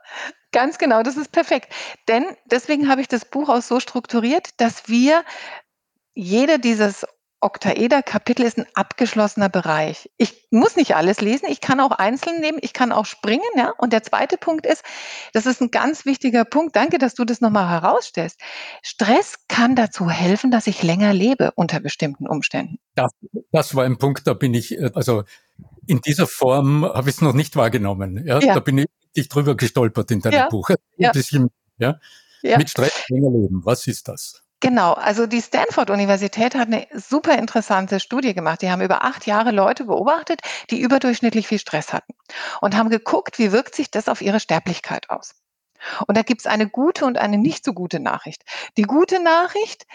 [0.51, 1.73] Ganz genau, das ist perfekt.
[2.07, 5.23] Denn deswegen habe ich das Buch auch so strukturiert, dass wir
[6.13, 7.07] jeder dieses
[7.43, 10.09] Oktaeder-Kapitel ist ein abgeschlossener Bereich.
[10.17, 13.43] Ich muss nicht alles lesen, ich kann auch einzeln nehmen, ich kann auch springen.
[13.57, 13.73] Ja?
[13.77, 14.83] Und der zweite Punkt ist,
[15.33, 18.39] das ist ein ganz wichtiger Punkt, danke, dass du das nochmal herausstellst.
[18.81, 22.77] Stress kann dazu helfen, dass ich länger lebe unter bestimmten Umständen.
[22.95, 23.11] Das,
[23.51, 25.23] das war ein Punkt, da bin ich, äh, also
[25.85, 28.25] in dieser Form habe ich es noch nicht wahrgenommen.
[28.25, 28.39] Ja?
[28.39, 28.53] ja.
[28.53, 30.49] Da bin ich drüber gestolpert in deinem ja.
[30.49, 30.69] Buch.
[30.69, 31.11] Ein ja.
[31.11, 31.99] bisschen, ja?
[32.41, 32.57] ja.
[32.57, 33.65] Mit Stress länger leben.
[33.65, 34.42] Was ist das?
[34.63, 38.61] Genau, also die Stanford-Universität hat eine super interessante Studie gemacht.
[38.61, 42.13] Die haben über acht Jahre Leute beobachtet, die überdurchschnittlich viel Stress hatten
[42.61, 45.35] und haben geguckt, wie wirkt sich das auf ihre Sterblichkeit aus.
[46.07, 48.43] Und da gibt es eine gute und eine nicht so gute Nachricht.
[48.77, 49.85] Die gute Nachricht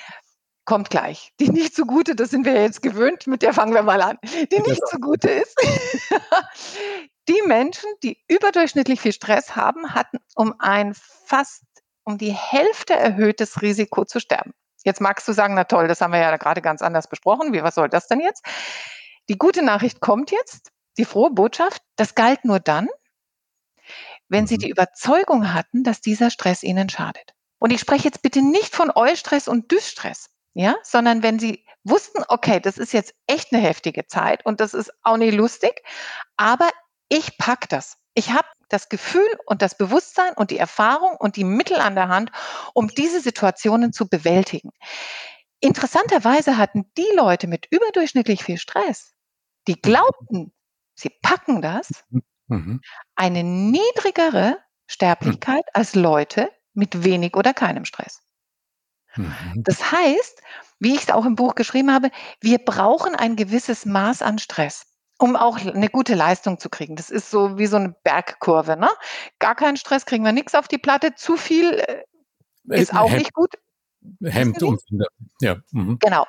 [0.66, 1.33] kommt gleich.
[1.40, 4.18] Die nicht so gute, das sind wir jetzt gewöhnt, mit der fangen wir mal an.
[4.52, 5.57] Die nicht so gute ist,
[7.26, 10.92] die Menschen, die überdurchschnittlich viel Stress haben, hatten um ein
[11.24, 11.62] fast
[12.09, 14.55] um die Hälfte erhöhtes Risiko zu sterben.
[14.83, 17.53] Jetzt magst du sagen, na toll, das haben wir ja gerade ganz anders besprochen.
[17.53, 18.47] Wie, was soll das denn jetzt?
[19.29, 22.88] Die gute Nachricht kommt jetzt, die frohe Botschaft, das galt nur dann,
[24.29, 24.61] wenn sie mhm.
[24.61, 27.35] die Überzeugung hatten, dass dieser Stress ihnen schadet.
[27.59, 32.25] Und ich spreche jetzt bitte nicht von Eustress und Dysstress, ja, sondern wenn sie wussten,
[32.29, 35.83] okay, das ist jetzt echt eine heftige Zeit und das ist auch nicht lustig,
[36.38, 36.71] aber
[37.11, 37.99] ich pack das.
[38.14, 42.09] Ich habe das Gefühl und das Bewusstsein und die Erfahrung und die Mittel an der
[42.09, 42.31] Hand,
[42.74, 44.70] um diese Situationen zu bewältigen.
[45.61, 49.14] Interessanterweise hatten die Leute mit überdurchschnittlich viel Stress,
[49.66, 49.83] die mhm.
[49.83, 50.52] glaubten,
[50.94, 52.04] sie packen das,
[52.46, 52.81] mhm.
[53.16, 55.70] eine niedrigere Sterblichkeit mhm.
[55.74, 58.20] als Leute mit wenig oder keinem Stress.
[59.16, 59.62] Mhm.
[59.64, 60.42] Das heißt,
[60.78, 64.87] wie ich es auch im Buch geschrieben habe, wir brauchen ein gewisses Maß an Stress
[65.18, 66.96] um auch eine gute Leistung zu kriegen.
[66.96, 68.76] Das ist so wie so eine Bergkurve.
[68.76, 68.88] Ne?
[69.38, 71.14] Gar keinen Stress, kriegen wir nichts auf die Platte.
[71.14, 72.02] Zu viel äh,
[72.68, 73.54] ist auch nicht gut.
[74.22, 74.81] Hemd und
[75.40, 75.57] ja.
[75.72, 75.98] Mhm.
[76.00, 76.24] Genau.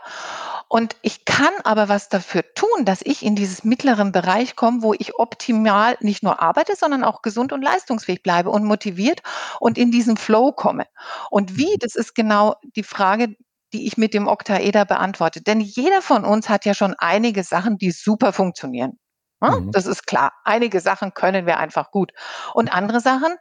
[0.67, 4.93] Und ich kann aber was dafür tun, dass ich in dieses mittleren Bereich komme, wo
[4.93, 9.21] ich optimal nicht nur arbeite, sondern auch gesund und leistungsfähig bleibe und motiviert
[9.59, 10.85] und in diesen Flow komme.
[11.29, 11.79] Und wie, mhm.
[11.79, 13.35] das ist genau die Frage,
[13.73, 15.41] die ich mit dem Oktaeder beantworte.
[15.41, 18.99] Denn jeder von uns hat ja schon einige Sachen, die super funktionieren.
[19.41, 19.71] Mhm.
[19.71, 20.33] Das ist klar.
[20.43, 22.11] Einige Sachen können wir einfach gut.
[22.53, 23.35] Und andere Sachen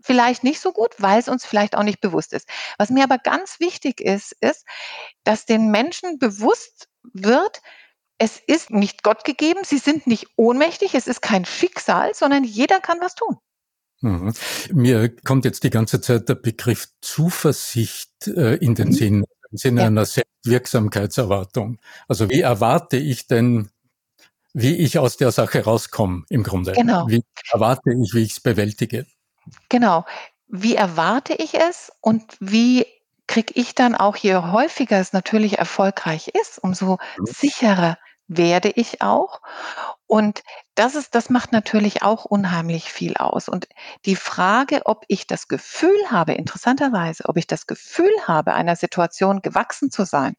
[0.00, 2.48] vielleicht nicht so gut, weil es uns vielleicht auch nicht bewusst ist.
[2.78, 4.66] Was mir aber ganz wichtig ist, ist,
[5.24, 7.62] dass den Menschen bewusst wird,
[8.18, 12.80] es ist nicht Gott gegeben, sie sind nicht ohnmächtig, es ist kein Schicksal, sondern jeder
[12.80, 13.38] kann was tun.
[14.02, 14.34] Mhm.
[14.72, 18.92] Mir kommt jetzt die ganze Zeit der Begriff Zuversicht äh, in den mhm.
[18.92, 19.24] Sinn,
[19.56, 19.86] Sinne ja.
[19.88, 21.78] einer Selbstwirksamkeitserwartung.
[22.08, 23.70] Also wie erwarte ich denn,
[24.52, 26.72] wie ich aus der Sache rauskomme im Grunde?
[26.72, 27.08] Genau.
[27.08, 29.06] Wie erwarte ich, wie ich es bewältige?
[29.68, 30.04] Genau.
[30.48, 32.86] Wie erwarte ich es und wie
[33.26, 37.26] kriege ich dann auch, je häufiger es natürlich erfolgreich ist, umso mhm.
[37.26, 39.40] sicherer werde ich auch.
[40.06, 40.42] Und
[40.74, 43.48] das ist, das macht natürlich auch unheimlich viel aus.
[43.48, 43.68] Und
[44.04, 49.42] die Frage, ob ich das Gefühl habe, interessanterweise, ob ich das Gefühl habe, einer Situation
[49.42, 50.36] gewachsen zu sein,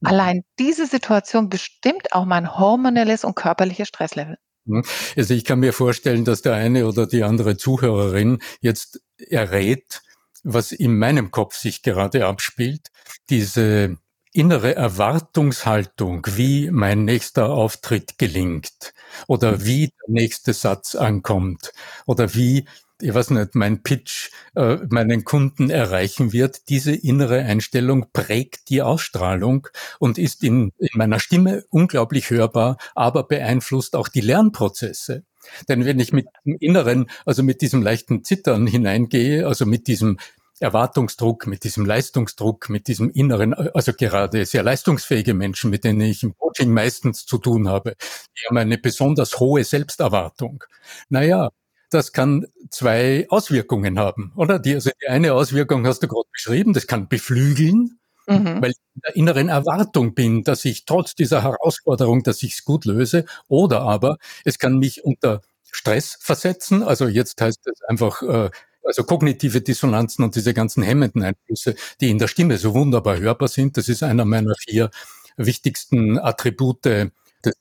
[0.00, 0.08] mhm.
[0.08, 4.38] allein diese Situation bestimmt auch mein hormonelles und körperliches Stresslevel.
[4.66, 4.84] Hm?
[5.16, 10.02] Also ich kann mir vorstellen, dass der eine oder die andere Zuhörerin jetzt errät,
[10.42, 12.88] was in meinem Kopf sich gerade abspielt.
[13.30, 13.98] Diese
[14.36, 18.92] innere Erwartungshaltung, wie mein nächster Auftritt gelingt
[19.26, 21.72] oder wie der nächste Satz ankommt
[22.06, 22.66] oder wie
[23.00, 28.80] ich weiß nicht, mein Pitch äh, meinen Kunden erreichen wird, diese innere Einstellung prägt die
[28.80, 29.68] Ausstrahlung
[29.98, 35.24] und ist in, in meiner Stimme unglaublich hörbar, aber beeinflusst auch die Lernprozesse.
[35.68, 40.18] Denn wenn ich mit dem Inneren, also mit diesem leichten Zittern hineingehe, also mit diesem
[40.60, 46.22] Erwartungsdruck, mit diesem Leistungsdruck, mit diesem inneren, also gerade sehr leistungsfähige Menschen, mit denen ich
[46.22, 47.96] im Coaching meistens zu tun habe,
[48.38, 50.64] die haben eine besonders hohe Selbsterwartung.
[51.08, 51.50] Naja,
[51.90, 54.58] das kann zwei Auswirkungen haben, oder?
[54.58, 58.62] Die, also die eine Auswirkung hast du gerade beschrieben, das kann beflügeln, mhm.
[58.62, 62.64] weil ich in der inneren Erwartung bin, dass ich trotz dieser Herausforderung, dass ich es
[62.64, 66.82] gut löse, oder aber es kann mich unter Stress versetzen.
[66.82, 68.50] Also jetzt heißt es einfach, äh,
[68.86, 73.48] also kognitive Dissonanzen und diese ganzen hemmenden Einflüsse, die in der Stimme so wunderbar hörbar
[73.48, 73.76] sind.
[73.76, 74.90] Das ist einer meiner vier
[75.36, 77.10] wichtigsten Attribute des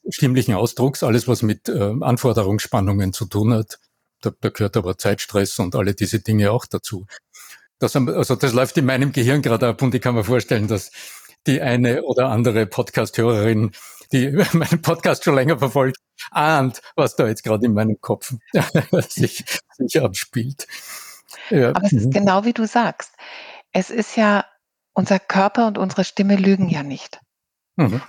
[0.09, 1.03] stimmlichen Ausdrucks.
[1.03, 3.79] Alles, was mit äh, Anforderungsspannungen zu tun hat,
[4.21, 7.05] da, da gehört aber Zeitstress und alle diese Dinge auch dazu.
[7.79, 10.91] Das, also das läuft in meinem Gehirn gerade ab und ich kann mir vorstellen, dass
[11.45, 13.71] die eine oder andere Podcast-Hörerin,
[14.11, 15.97] die meinen Podcast schon länger verfolgt,
[16.31, 18.33] ahnt, was da jetzt gerade in meinem Kopf
[19.09, 19.43] sich,
[19.77, 20.67] sich abspielt.
[21.49, 21.69] Ja.
[21.69, 22.11] Aber es ist mhm.
[22.11, 23.13] genau wie du sagst.
[23.71, 24.45] Es ist ja,
[24.93, 27.19] unser Körper und unsere Stimme lügen ja nicht.
[27.75, 28.01] Mhm.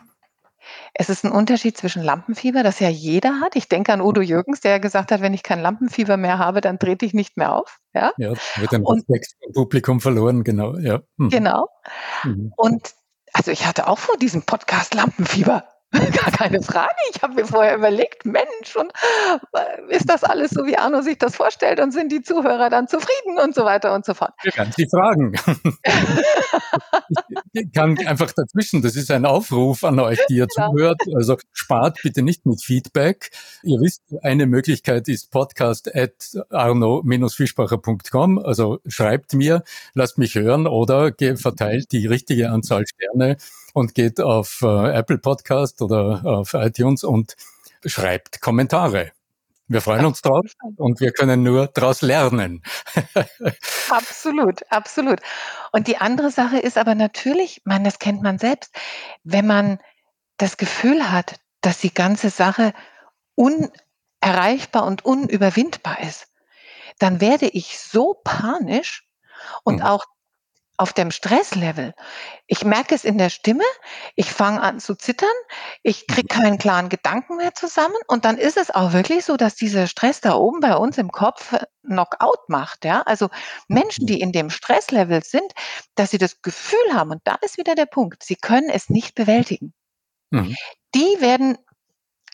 [0.95, 3.55] Es ist ein Unterschied zwischen Lampenfieber, das ja jeder hat.
[3.57, 6.61] Ich denke an Udo Jürgens, der ja gesagt hat, wenn ich kein Lampenfieber mehr habe,
[6.61, 7.79] dann trete ich nicht mehr auf.
[7.95, 10.77] Ja, ja wird ein Respekt vom Publikum verloren, genau.
[10.79, 11.03] Ja.
[11.17, 11.29] Mhm.
[11.29, 11.69] Genau.
[12.25, 12.53] Mhm.
[12.57, 12.95] Und
[13.33, 15.65] also ich hatte auch vor diesem Podcast Lampenfieber.
[15.93, 16.95] Gar keine Frage.
[17.15, 18.91] Ich habe mir vorher überlegt, Mensch, und
[19.53, 22.89] äh, ist das alles so, wie Arno sich das vorstellt und sind die Zuhörer dann
[22.89, 24.33] zufrieden und so weiter und so fort.
[24.43, 25.33] Wir werden Sie fragen.
[27.53, 30.73] ich kann einfach dazwischen, das ist ein Aufruf an euch, die ihr genau.
[30.73, 31.01] zuhört.
[31.15, 33.31] Also spart bitte nicht mit Feedback.
[33.63, 38.41] Ihr wisst, eine Möglichkeit ist podcast at arno-fischbacher.com.
[38.41, 39.63] Also schreibt mir,
[39.95, 43.37] lasst mich hören oder verteilt die richtige Anzahl Sterne
[43.77, 47.37] und geht auf äh, Apple Podcast oder auf iTunes und
[47.85, 49.13] schreibt Kommentare.
[49.69, 52.63] Wir freuen uns drauf und wir können nur daraus lernen.
[53.91, 55.21] absolut, absolut.
[55.73, 58.75] Und die andere Sache ist aber natürlich, man, das kennt man selbst,
[59.25, 59.79] wenn man
[60.39, 62.73] das Gefühl hat, dass die ganze Sache
[63.35, 66.29] unerreichbar und unüberwindbar ist,
[66.99, 69.07] dann werde ich so panisch
[69.65, 69.83] und mhm.
[69.83, 70.07] auch
[70.79, 71.95] auf dem Stresslevel.
[72.47, 73.65] Ich merke es in der Stimme,
[74.15, 75.29] ich fange an zu zittern,
[75.83, 76.41] ich kriege mhm.
[76.41, 80.21] keinen klaren Gedanken mehr zusammen und dann ist es auch wirklich so, dass dieser Stress
[80.21, 82.85] da oben bei uns im Kopf Knockout macht.
[82.85, 83.03] Ja?
[83.03, 83.29] Also
[83.69, 84.07] Menschen, mhm.
[84.07, 85.53] die in dem Stresslevel sind,
[85.95, 89.15] dass sie das Gefühl haben, und da ist wieder der Punkt, sie können es nicht
[89.15, 89.73] bewältigen.
[90.31, 90.55] Mhm.
[90.95, 91.59] Die werden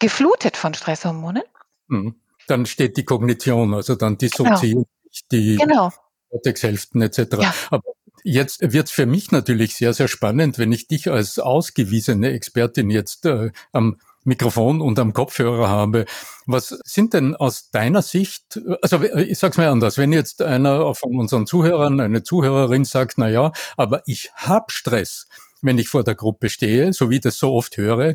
[0.00, 1.44] geflutet von Stresshormonen.
[1.88, 2.16] Mhm.
[2.48, 4.87] Dann steht die Kognition, also dann dissoziiert genau.
[5.31, 5.92] die genau.
[6.31, 7.18] Cortexhälften etc.
[7.38, 7.55] Ja.
[7.70, 7.91] Aber
[8.24, 12.90] Jetzt wird es für mich natürlich sehr, sehr spannend, wenn ich dich als ausgewiesene Expertin
[12.90, 16.04] jetzt äh, am Mikrofon und am Kopfhörer habe.
[16.46, 21.18] Was sind denn aus deiner Sicht, also ich sag's mal anders, wenn jetzt einer von
[21.18, 25.26] unseren Zuhörern, eine Zuhörerin sagt, na ja, aber ich hab Stress,
[25.61, 28.14] wenn ich vor der Gruppe stehe, so wie ich das so oft höre.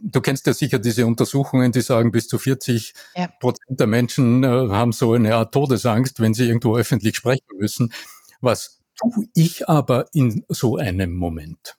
[0.00, 3.28] Du kennst ja sicher diese Untersuchungen, die sagen, bis zu 40 ja.
[3.40, 7.92] Prozent der Menschen äh, haben so eine Art Todesangst, wenn sie irgendwo öffentlich sprechen müssen.
[8.40, 11.76] Was tue ich aber in so einem Moment?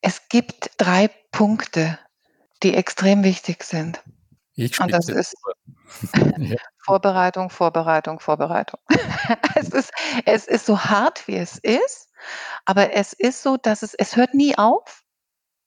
[0.00, 1.98] Es gibt drei Punkte,
[2.62, 4.02] die extrem wichtig sind.
[4.54, 5.34] Ich Und das ist
[6.38, 6.56] ja.
[6.84, 8.80] Vorbereitung, Vorbereitung, Vorbereitung.
[9.54, 9.92] es, ist,
[10.24, 12.10] es ist so hart, wie es ist,
[12.64, 15.02] aber es ist so, dass es, es hört nie auf.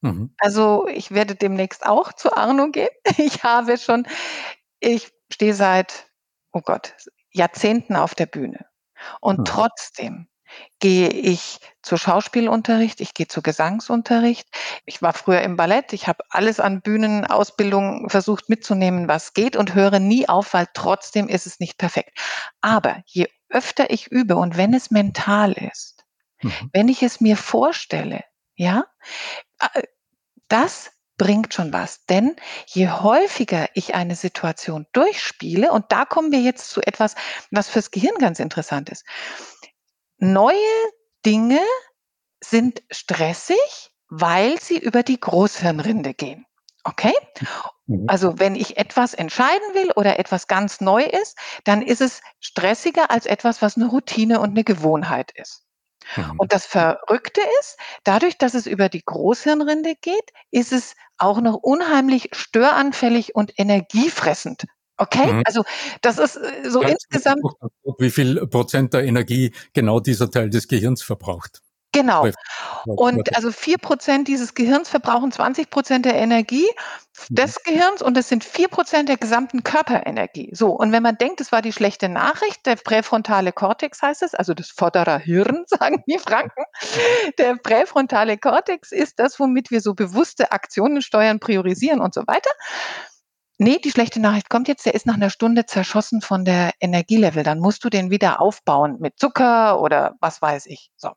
[0.02, 0.34] Mhm.
[0.38, 2.90] Also ich werde demnächst auch zu Arno gehen.
[3.18, 4.08] Ich habe schon,
[4.80, 6.08] ich stehe seit,
[6.52, 6.96] oh Gott,
[7.32, 8.66] Jahrzehnten auf der Bühne.
[9.22, 9.46] Und mhm.
[9.46, 10.28] trotzdem
[10.80, 14.48] gehe ich zu Schauspielunterricht, ich gehe zu Gesangsunterricht.
[14.86, 19.74] Ich war früher im Ballett, ich habe alles an Bühnenausbildung versucht mitzunehmen, was geht und
[19.74, 22.17] höre nie auf, weil trotzdem ist es nicht perfekt.
[22.62, 26.06] Aber je öfter ich übe und wenn es mental ist,
[26.41, 26.70] mhm.
[26.74, 28.24] wenn ich es mir vorstelle,
[28.56, 28.86] ja,
[29.60, 29.84] äh,
[30.50, 32.06] das bringt schon was.
[32.06, 32.36] Denn
[32.67, 37.15] je häufiger ich eine Situation durchspiele, und da kommen wir jetzt zu etwas,
[37.52, 39.04] was fürs Gehirn ganz interessant ist.
[40.18, 40.56] Neue
[41.26, 41.62] Dinge
[42.44, 46.46] sind stressig, weil sie über die Großhirnrinde gehen.
[46.84, 47.14] Okay?
[47.88, 48.06] Mhm.
[48.08, 53.12] Also wenn ich etwas entscheiden will oder etwas ganz neu ist, dann ist es stressiger
[53.12, 55.66] als etwas, was eine Routine und eine Gewohnheit ist.
[56.16, 56.40] Mhm.
[56.40, 61.56] Und das Verrückte ist, dadurch, dass es über die Großhirnrinde geht, ist es auch noch
[61.56, 64.66] unheimlich störanfällig und energiefressend.
[64.98, 65.44] Okay, mhm.
[65.46, 65.64] also
[66.02, 67.42] das ist äh, so Ganz insgesamt.
[68.00, 71.62] Wie viel Prozent der Energie genau dieser Teil des Gehirns verbraucht?
[71.94, 72.28] Genau.
[72.86, 76.68] Und also vier Prozent dieses Gehirns verbrauchen 20 Prozent der Energie
[77.30, 77.36] mhm.
[77.36, 80.52] des Gehirns und es sind vier Prozent der gesamten Körperenergie.
[80.54, 80.70] So.
[80.72, 84.54] Und wenn man denkt, das war die schlechte Nachricht, der präfrontale Kortex heißt es, also
[84.54, 86.64] das Vorderer Hirn, sagen die Franken.
[87.40, 92.52] Der präfrontale Kortex ist das, womit wir so bewusste Aktionen steuern, priorisieren und so weiter.
[93.60, 97.43] Nee, die schlechte Nachricht kommt jetzt, der ist nach einer Stunde zerschossen von der Energielevel.
[97.43, 100.91] Dann musst du den wieder aufbauen mit Zucker oder was weiß ich.
[100.96, 101.12] So.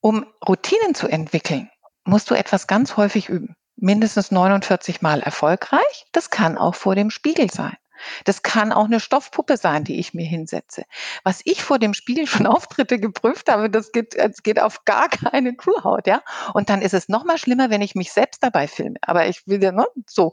[0.00, 1.70] Um Routinen zu entwickeln,
[2.04, 3.54] musst du etwas ganz häufig üben.
[3.76, 6.06] Mindestens 49 Mal erfolgreich.
[6.12, 7.76] Das kann auch vor dem Spiegel sein.
[8.24, 10.84] Das kann auch eine Stoffpuppe sein, die ich mir hinsetze.
[11.24, 15.08] Was ich vor dem Spiegel schon Auftritte geprüft habe, das geht, das geht auf gar
[15.08, 16.22] keine Kuhhaut, ja.
[16.54, 18.96] Und dann ist es noch mal schlimmer, wenn ich mich selbst dabei filme.
[19.02, 20.32] Aber ich will ja, ne, so.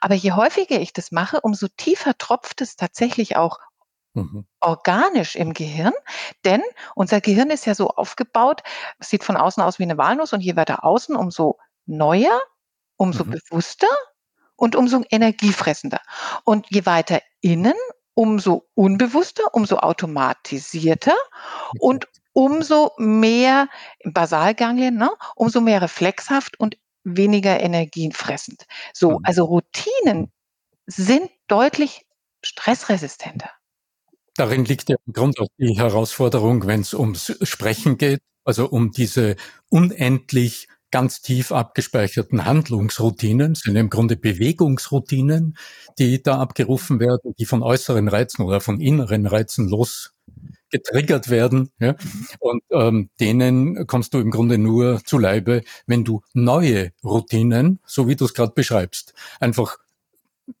[0.00, 3.58] Aber je häufiger ich das mache, umso tiefer tropft es tatsächlich auch
[4.14, 4.46] Mhm.
[4.60, 5.94] organisch im Gehirn,
[6.44, 6.60] denn
[6.94, 8.62] unser Gehirn ist ja so aufgebaut,
[8.98, 12.38] es sieht von außen aus wie eine Walnuss und je weiter außen, umso neuer,
[12.96, 13.30] umso mhm.
[13.30, 13.88] bewusster
[14.62, 16.00] und umso energiefressender.
[16.44, 17.74] Und je weiter innen,
[18.14, 21.16] umso unbewusster, umso automatisierter
[21.80, 23.68] und umso mehr
[24.04, 28.66] Basalganglien, ne, umso mehr reflexhaft und weniger energiefressend.
[28.94, 29.18] So, mhm.
[29.24, 30.30] also Routinen
[30.86, 32.06] sind deutlich
[32.44, 33.50] stressresistenter.
[34.36, 38.92] Darin liegt ja im Grunde auch die Herausforderung, wenn es ums Sprechen geht, also um
[38.92, 39.34] diese
[39.70, 45.56] unendlich ganz tief abgespeicherten Handlungsroutinen, sind im Grunde Bewegungsroutinen,
[45.98, 50.14] die da abgerufen werden, die von äußeren Reizen oder von inneren Reizen los
[50.70, 51.70] getriggert werden.
[51.80, 51.96] Ja?
[52.38, 58.08] Und ähm, denen kommst du im Grunde nur zu Leibe, wenn du neue Routinen, so
[58.08, 59.78] wie du es gerade beschreibst, einfach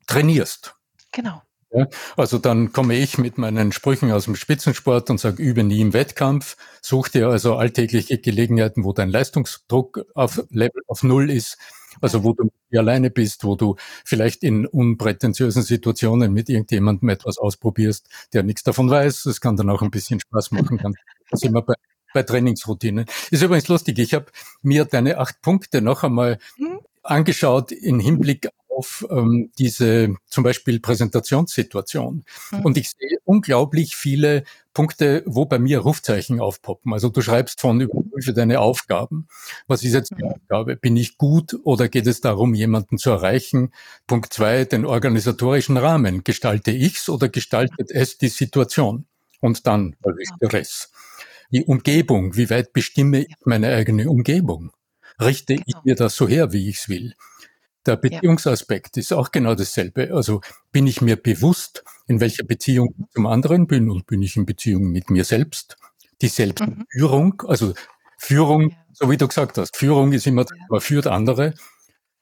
[0.06, 0.74] trainierst.
[1.12, 1.42] Genau.
[1.74, 5.80] Ja, also dann komme ich mit meinen Sprüchen aus dem Spitzensport und sage, übe nie
[5.80, 6.56] im Wettkampf.
[6.82, 11.56] Such dir also alltägliche Gelegenheiten, wo dein Leistungsdruck auf Level auf Null ist.
[12.00, 18.08] Also wo du alleine bist, wo du vielleicht in unprätentiösen Situationen mit irgendjemandem etwas ausprobierst,
[18.32, 19.26] der nichts davon weiß.
[19.26, 20.78] Es kann dann auch ein bisschen Spaß machen.
[20.78, 20.94] Kann.
[21.30, 21.74] Das immer bei,
[22.12, 23.06] bei Trainingsroutinen.
[23.30, 23.98] Ist übrigens lustig.
[23.98, 24.26] Ich habe
[24.62, 26.80] mir deine acht Punkte noch einmal mhm.
[27.02, 32.24] angeschaut in Hinblick auf ähm, diese zum Beispiel Präsentationssituation.
[32.50, 32.60] Mhm.
[32.60, 36.92] Und ich sehe unglaublich viele Punkte, wo bei mir Rufzeichen aufpoppen.
[36.92, 39.28] Also du schreibst von überprüfe deine Aufgaben.
[39.66, 40.32] Was ist jetzt die mhm.
[40.32, 40.76] Aufgabe?
[40.76, 43.72] Bin ich gut oder geht es darum, jemanden zu erreichen?
[44.06, 46.24] Punkt zwei, den organisatorischen Rahmen.
[46.24, 49.06] Gestalte ich's oder gestaltet es die Situation?
[49.40, 49.96] Und dann
[50.40, 50.92] Rest.
[51.50, 52.36] Die Umgebung.
[52.36, 54.70] Wie weit bestimme ich meine eigene Umgebung?
[55.20, 55.80] Richte ich genau.
[55.84, 57.14] mir das so her, wie ich's will?
[57.86, 60.14] Der Beziehungsaspekt ist auch genau dasselbe.
[60.14, 64.36] Also bin ich mir bewusst, in welcher Beziehung ich zum anderen bin und bin ich
[64.36, 65.76] in Beziehung mit mir selbst.
[66.20, 67.74] Die Selbstführung, also
[68.18, 71.54] Führung, so wie du gesagt hast, Führung ist immer, man führt andere.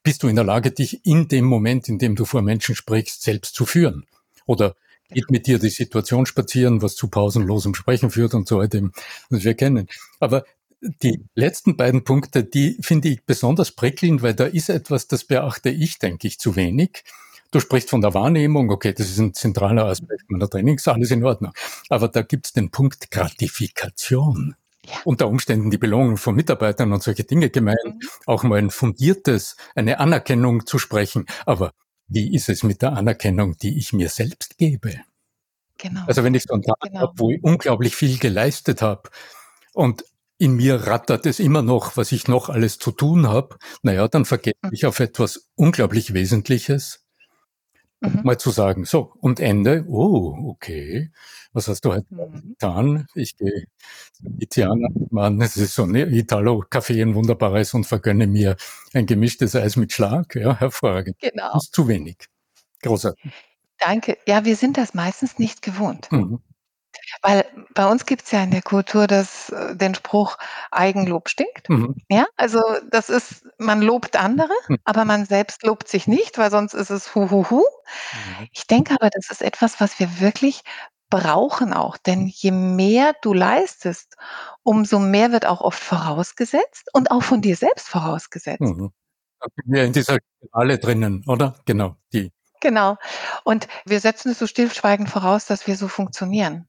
[0.03, 3.23] bist du in der Lage, dich in dem Moment, in dem du vor Menschen sprichst,
[3.23, 4.07] selbst zu führen?
[4.47, 4.77] Oder
[5.11, 8.81] geht mit dir die Situation spazieren, was zu pausenlosem Sprechen führt und so weiter,
[9.29, 9.89] was wir kennen.
[10.21, 10.45] Aber
[10.81, 15.71] die letzten beiden Punkte, die finde ich besonders prickelnd, weil da ist etwas, das beachte
[15.71, 17.05] ich, denke ich, zu wenig.
[17.51, 21.25] Du sprichst von der Wahrnehmung, okay, das ist ein zentraler Aspekt meiner Trainings, alles in
[21.25, 21.53] Ordnung.
[21.89, 24.55] Aber da gibt's den Punkt Gratifikation.
[24.87, 24.95] Ja.
[25.05, 28.01] Unter Umständen die Belohnung von Mitarbeitern und solche Dinge gemeint, mhm.
[28.27, 31.27] auch mal ein fundiertes, eine Anerkennung zu sprechen.
[31.45, 31.73] Aber
[32.07, 35.01] wie ist es mit der Anerkennung, die ich mir selbst gebe?
[35.79, 36.03] Genau.
[36.07, 37.01] Also wenn ich so einen Tag genau.
[37.01, 39.11] habe, wo ich unglaublich viel geleistet habe
[39.73, 40.05] und
[40.41, 44.25] in mir rattert es immer noch, was ich noch alles zu tun habe, naja, dann
[44.25, 44.71] vergesse mhm.
[44.73, 47.05] ich auf etwas unglaublich Wesentliches.
[48.01, 48.21] Mhm.
[48.23, 51.11] Mal zu sagen, so, und Ende, oh, okay,
[51.53, 52.53] was hast du heute mhm.
[52.53, 53.07] getan?
[53.15, 53.67] Ich gehe
[54.39, 58.57] Tiziana, Mann, es ist so ein Italo-Café, ein wunderbares und vergönne mir
[58.95, 61.19] ein gemischtes Eis mit Schlag, ja, hervorragend.
[61.21, 61.53] Genau.
[61.53, 62.17] Das ist zu wenig.
[62.83, 63.31] Großartig.
[63.79, 64.17] Danke.
[64.27, 66.11] Ja, wir sind das meistens nicht gewohnt.
[66.11, 66.41] Mhm.
[67.23, 67.45] Weil
[67.75, 70.37] bei uns gibt es ja in der Kultur das, äh, den Spruch,
[70.71, 71.69] Eigenlob stinkt.
[71.69, 71.97] Mhm.
[72.09, 74.79] Ja, also das ist, man lobt andere, mhm.
[74.85, 77.59] aber man selbst lobt sich nicht, weil sonst ist es hu hu hu.
[77.59, 78.49] Mhm.
[78.53, 80.63] Ich denke aber, das ist etwas, was wir wirklich
[81.11, 84.17] brauchen auch, denn je mehr du leistest,
[84.63, 88.61] umso mehr wird auch oft vorausgesetzt und auch von dir selbst vorausgesetzt.
[88.61, 88.93] Mhm.
[89.41, 91.57] Da sind wir in dieser Spirale drinnen, oder?
[91.67, 92.31] Genau, die.
[92.61, 92.99] Genau.
[93.43, 96.69] Und wir setzen es so stillschweigend voraus, dass wir so funktionieren.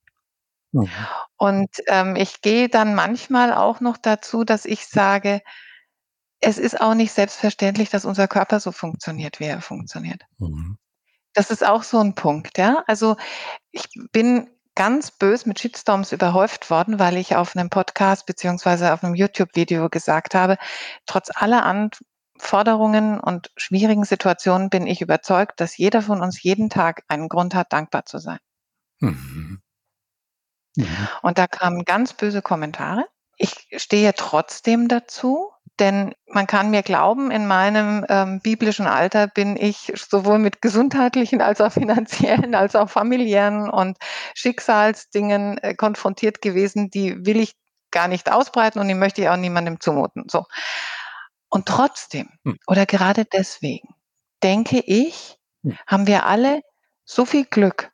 [0.71, 0.89] Mhm.
[1.37, 5.41] Und ähm, ich gehe dann manchmal auch noch dazu, dass ich sage,
[6.39, 10.23] es ist auch nicht selbstverständlich, dass unser Körper so funktioniert, wie er funktioniert.
[10.39, 10.77] Mhm.
[11.33, 12.83] Das ist auch so ein Punkt, ja.
[12.87, 13.15] Also
[13.71, 19.03] ich bin ganz bös mit Shitstorms überhäuft worden, weil ich auf einem Podcast beziehungsweise auf
[19.03, 20.57] einem YouTube-Video gesagt habe,
[21.05, 27.03] trotz aller Anforderungen und schwierigen Situationen bin ich überzeugt, dass jeder von uns jeden Tag
[27.07, 28.39] einen Grund hat, dankbar zu sein.
[28.99, 29.50] Mhm.
[30.75, 31.07] Mhm.
[31.21, 33.05] Und da kamen ganz böse Kommentare.
[33.37, 39.57] Ich stehe trotzdem dazu, denn man kann mir glauben, in meinem ähm, biblischen Alter bin
[39.57, 43.97] ich sowohl mit gesundheitlichen als auch finanziellen als auch familiären und
[44.35, 47.55] Schicksalsdingen äh, konfrontiert gewesen, die will ich
[47.89, 50.25] gar nicht ausbreiten und die möchte ich auch niemandem zumuten.
[50.29, 50.45] So.
[51.49, 52.59] Und trotzdem, hm.
[52.67, 53.89] oder gerade deswegen,
[54.43, 55.77] denke ich, hm.
[55.87, 56.61] haben wir alle
[57.05, 57.91] so viel Glück,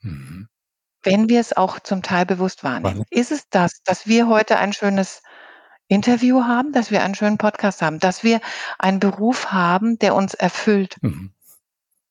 [0.00, 0.48] mhm
[1.02, 3.04] wenn wir es auch zum Teil bewusst wahrnehmen.
[3.10, 5.22] Ist es das, dass wir heute ein schönes
[5.88, 8.40] Interview haben, dass wir einen schönen Podcast haben, dass wir
[8.78, 10.96] einen Beruf haben, der uns erfüllt?
[11.00, 11.32] Mhm.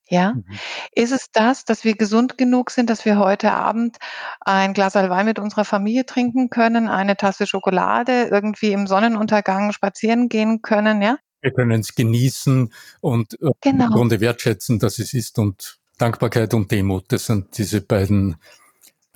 [0.09, 0.33] Ja?
[0.33, 0.45] Mhm.
[0.93, 3.97] Ist es das, dass wir gesund genug sind, dass wir heute Abend
[4.39, 10.29] ein Glas Wein mit unserer Familie trinken können, eine Tasse Schokolade, irgendwie im Sonnenuntergang spazieren
[10.29, 11.17] gehen können, ja?
[11.41, 13.85] Wir können es genießen und äh, genau.
[13.85, 18.37] im Grunde wertschätzen, dass es ist und Dankbarkeit und Demut, das sind diese beiden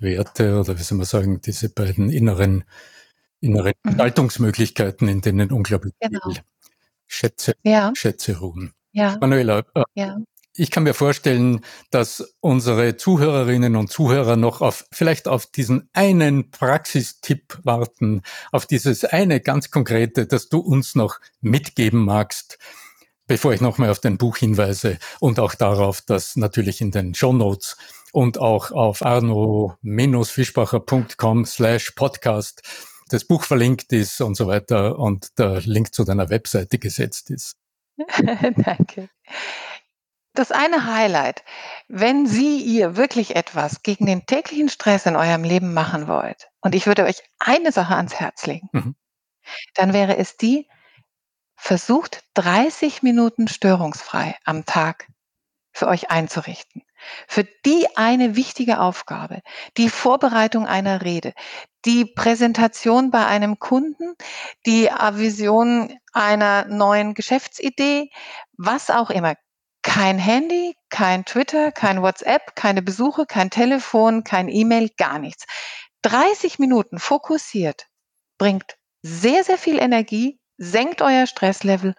[0.01, 2.63] Werte oder wie soll man sagen, diese beiden inneren,
[3.39, 3.89] inneren mhm.
[3.89, 6.19] Gestaltungsmöglichkeiten, in denen unglaublich genau.
[6.23, 6.41] viel
[7.07, 7.91] Schätze, ja.
[7.95, 8.73] Schätze ruhen.
[8.93, 9.17] Ja.
[9.19, 10.17] Manuela, äh, ja.
[10.55, 16.51] ich kann mir vorstellen, dass unsere Zuhörerinnen und Zuhörer noch auf, vielleicht auf diesen einen
[16.51, 18.21] Praxistipp warten,
[18.51, 22.57] auf dieses eine ganz konkrete, das du uns noch mitgeben magst,
[23.27, 27.33] bevor ich nochmal auf dein Buch hinweise und auch darauf, dass natürlich in den Show
[27.33, 27.77] Notes
[28.11, 32.61] und auch auf arno-fischbacher.com slash podcast
[33.09, 37.57] das Buch verlinkt ist und so weiter und der Link zu deiner Webseite gesetzt ist.
[37.97, 39.09] Danke.
[40.33, 41.43] Das eine Highlight,
[41.89, 46.73] wenn Sie ihr wirklich etwas gegen den täglichen Stress in eurem Leben machen wollt, und
[46.73, 48.95] ich würde euch eine Sache ans Herz legen, mhm.
[49.73, 50.69] dann wäre es die,
[51.55, 55.10] versucht 30 Minuten störungsfrei am Tag
[55.71, 56.83] für euch einzurichten.
[57.27, 59.41] Für die eine wichtige Aufgabe,
[59.77, 61.33] die Vorbereitung einer Rede,
[61.85, 64.13] die Präsentation bei einem Kunden,
[64.65, 68.09] die Vision einer neuen Geschäftsidee,
[68.57, 69.35] was auch immer.
[69.81, 75.45] Kein Handy, kein Twitter, kein WhatsApp, keine Besuche, kein Telefon, kein E-Mail, gar nichts.
[76.03, 77.87] 30 Minuten fokussiert
[78.37, 81.95] bringt sehr, sehr viel Energie, senkt euer Stresslevel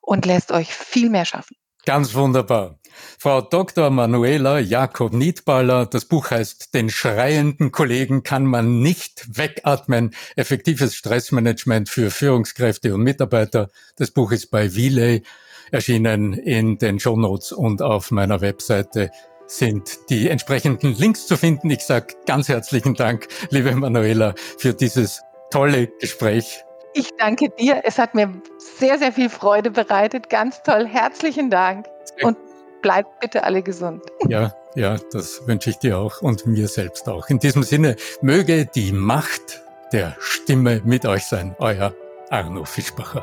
[0.00, 1.56] und lässt euch viel mehr schaffen.
[1.86, 2.80] Ganz wunderbar.
[3.16, 3.90] Frau Dr.
[3.90, 10.12] Manuela Jakob Niedballer, das Buch heißt Den schreienden Kollegen kann man nicht wegatmen.
[10.34, 13.70] Effektives Stressmanagement für Führungskräfte und Mitarbeiter.
[13.94, 15.22] Das Buch ist bei Wiley
[15.70, 19.12] erschienen in den Show Notes und auf meiner Webseite
[19.46, 21.70] sind die entsprechenden Links zu finden.
[21.70, 25.22] Ich sage ganz herzlichen Dank, liebe Manuela, für dieses
[25.52, 26.65] tolle Gespräch
[26.96, 27.82] Ich danke dir.
[27.84, 30.30] Es hat mir sehr, sehr viel Freude bereitet.
[30.30, 30.86] Ganz toll.
[30.86, 31.86] Herzlichen Dank.
[32.22, 32.38] Und
[32.80, 34.02] bleibt bitte alle gesund.
[34.28, 37.28] Ja, ja, das wünsche ich dir auch und mir selbst auch.
[37.28, 41.54] In diesem Sinne, möge die Macht der Stimme mit euch sein.
[41.58, 41.94] Euer
[42.30, 43.22] Arno Fischbacher.